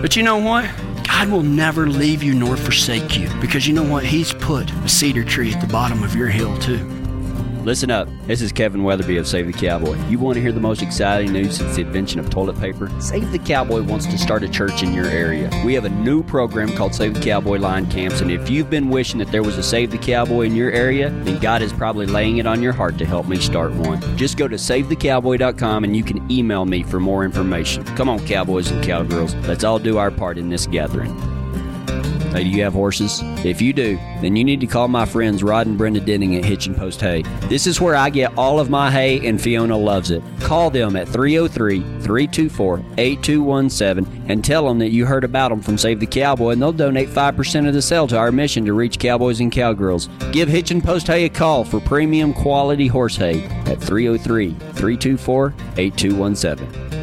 But 0.00 0.16
you 0.16 0.22
know 0.22 0.38
what? 0.38 0.70
God 1.06 1.28
will 1.28 1.42
never 1.42 1.86
leave 1.86 2.22
you 2.22 2.34
nor 2.34 2.56
forsake 2.56 3.18
you 3.18 3.28
because 3.40 3.66
you 3.66 3.74
know 3.74 3.82
what? 3.82 4.04
He's 4.04 4.32
put 4.32 4.70
a 4.70 4.88
cedar 4.88 5.24
tree 5.24 5.52
at 5.52 5.60
the 5.60 5.72
bottom 5.72 6.02
of 6.02 6.14
your 6.14 6.28
hill, 6.28 6.56
too. 6.58 7.01
Listen 7.64 7.92
up. 7.92 8.08
This 8.26 8.42
is 8.42 8.50
Kevin 8.50 8.82
Weatherby 8.82 9.18
of 9.18 9.26
Save 9.28 9.46
the 9.46 9.52
Cowboy. 9.52 9.96
You 10.08 10.18
want 10.18 10.34
to 10.34 10.42
hear 10.42 10.50
the 10.50 10.58
most 10.58 10.82
exciting 10.82 11.32
news 11.32 11.58
since 11.58 11.76
the 11.76 11.82
invention 11.82 12.18
of 12.18 12.28
toilet 12.28 12.58
paper? 12.58 12.90
Save 13.00 13.30
the 13.30 13.38
Cowboy 13.38 13.82
wants 13.82 14.06
to 14.06 14.18
start 14.18 14.42
a 14.42 14.48
church 14.48 14.82
in 14.82 14.92
your 14.92 15.06
area. 15.06 15.48
We 15.64 15.72
have 15.74 15.84
a 15.84 15.88
new 15.88 16.24
program 16.24 16.74
called 16.74 16.92
Save 16.92 17.14
the 17.14 17.20
Cowboy 17.20 17.58
Line 17.58 17.88
Camps, 17.88 18.20
and 18.20 18.32
if 18.32 18.50
you've 18.50 18.68
been 18.68 18.90
wishing 18.90 19.20
that 19.20 19.30
there 19.30 19.44
was 19.44 19.58
a 19.58 19.62
Save 19.62 19.92
the 19.92 19.98
Cowboy 19.98 20.46
in 20.46 20.56
your 20.56 20.72
area, 20.72 21.10
then 21.22 21.38
God 21.38 21.62
is 21.62 21.72
probably 21.72 22.06
laying 22.06 22.38
it 22.38 22.48
on 22.48 22.60
your 22.60 22.72
heart 22.72 22.98
to 22.98 23.06
help 23.06 23.28
me 23.28 23.38
start 23.38 23.72
one. 23.72 24.00
Just 24.16 24.36
go 24.36 24.48
to 24.48 24.56
SaveTheCowboy.com 24.56 25.84
and 25.84 25.96
you 25.96 26.02
can 26.02 26.28
email 26.32 26.64
me 26.64 26.82
for 26.82 26.98
more 26.98 27.24
information. 27.24 27.84
Come 27.96 28.08
on, 28.08 28.26
cowboys 28.26 28.72
and 28.72 28.82
cowgirls. 28.82 29.36
Let's 29.46 29.62
all 29.62 29.78
do 29.78 29.98
our 29.98 30.10
part 30.10 30.36
in 30.36 30.48
this 30.48 30.66
gathering. 30.66 31.31
Hey, 32.32 32.44
do 32.44 32.48
you 32.48 32.62
have 32.62 32.72
horses? 32.72 33.20
If 33.44 33.60
you 33.60 33.74
do, 33.74 33.96
then 34.22 34.36
you 34.36 34.42
need 34.42 34.60
to 34.60 34.66
call 34.66 34.88
my 34.88 35.04
friends 35.04 35.42
Rod 35.42 35.66
and 35.66 35.76
Brenda 35.76 36.00
Denning 36.00 36.34
at 36.36 36.46
Hitch 36.46 36.66
and 36.66 36.74
Post 36.74 36.98
Hay. 37.02 37.24
This 37.42 37.66
is 37.66 37.78
where 37.78 37.94
I 37.94 38.08
get 38.08 38.38
all 38.38 38.58
of 38.58 38.70
my 38.70 38.90
hay, 38.90 39.26
and 39.28 39.38
Fiona 39.38 39.76
loves 39.76 40.10
it. 40.10 40.22
Call 40.40 40.70
them 40.70 40.96
at 40.96 41.06
303 41.08 41.80
324 42.00 42.82
8217 42.96 44.30
and 44.30 44.42
tell 44.42 44.66
them 44.66 44.78
that 44.78 44.92
you 44.92 45.04
heard 45.04 45.24
about 45.24 45.50
them 45.50 45.60
from 45.60 45.76
Save 45.76 46.00
the 46.00 46.06
Cowboy, 46.06 46.52
and 46.52 46.62
they'll 46.62 46.72
donate 46.72 47.10
5% 47.10 47.68
of 47.68 47.74
the 47.74 47.82
sale 47.82 48.06
to 48.06 48.16
our 48.16 48.32
mission 48.32 48.64
to 48.64 48.72
reach 48.72 48.98
cowboys 48.98 49.40
and 49.40 49.52
cowgirls. 49.52 50.08
Give 50.32 50.48
Hitch 50.48 50.70
and 50.70 50.82
Post 50.82 51.08
Hay 51.08 51.26
a 51.26 51.28
call 51.28 51.64
for 51.64 51.80
premium 51.80 52.32
quality 52.32 52.86
horse 52.86 53.14
hay 53.14 53.44
at 53.66 53.78
303 53.78 54.54
324 54.54 55.54
8217. 55.76 57.01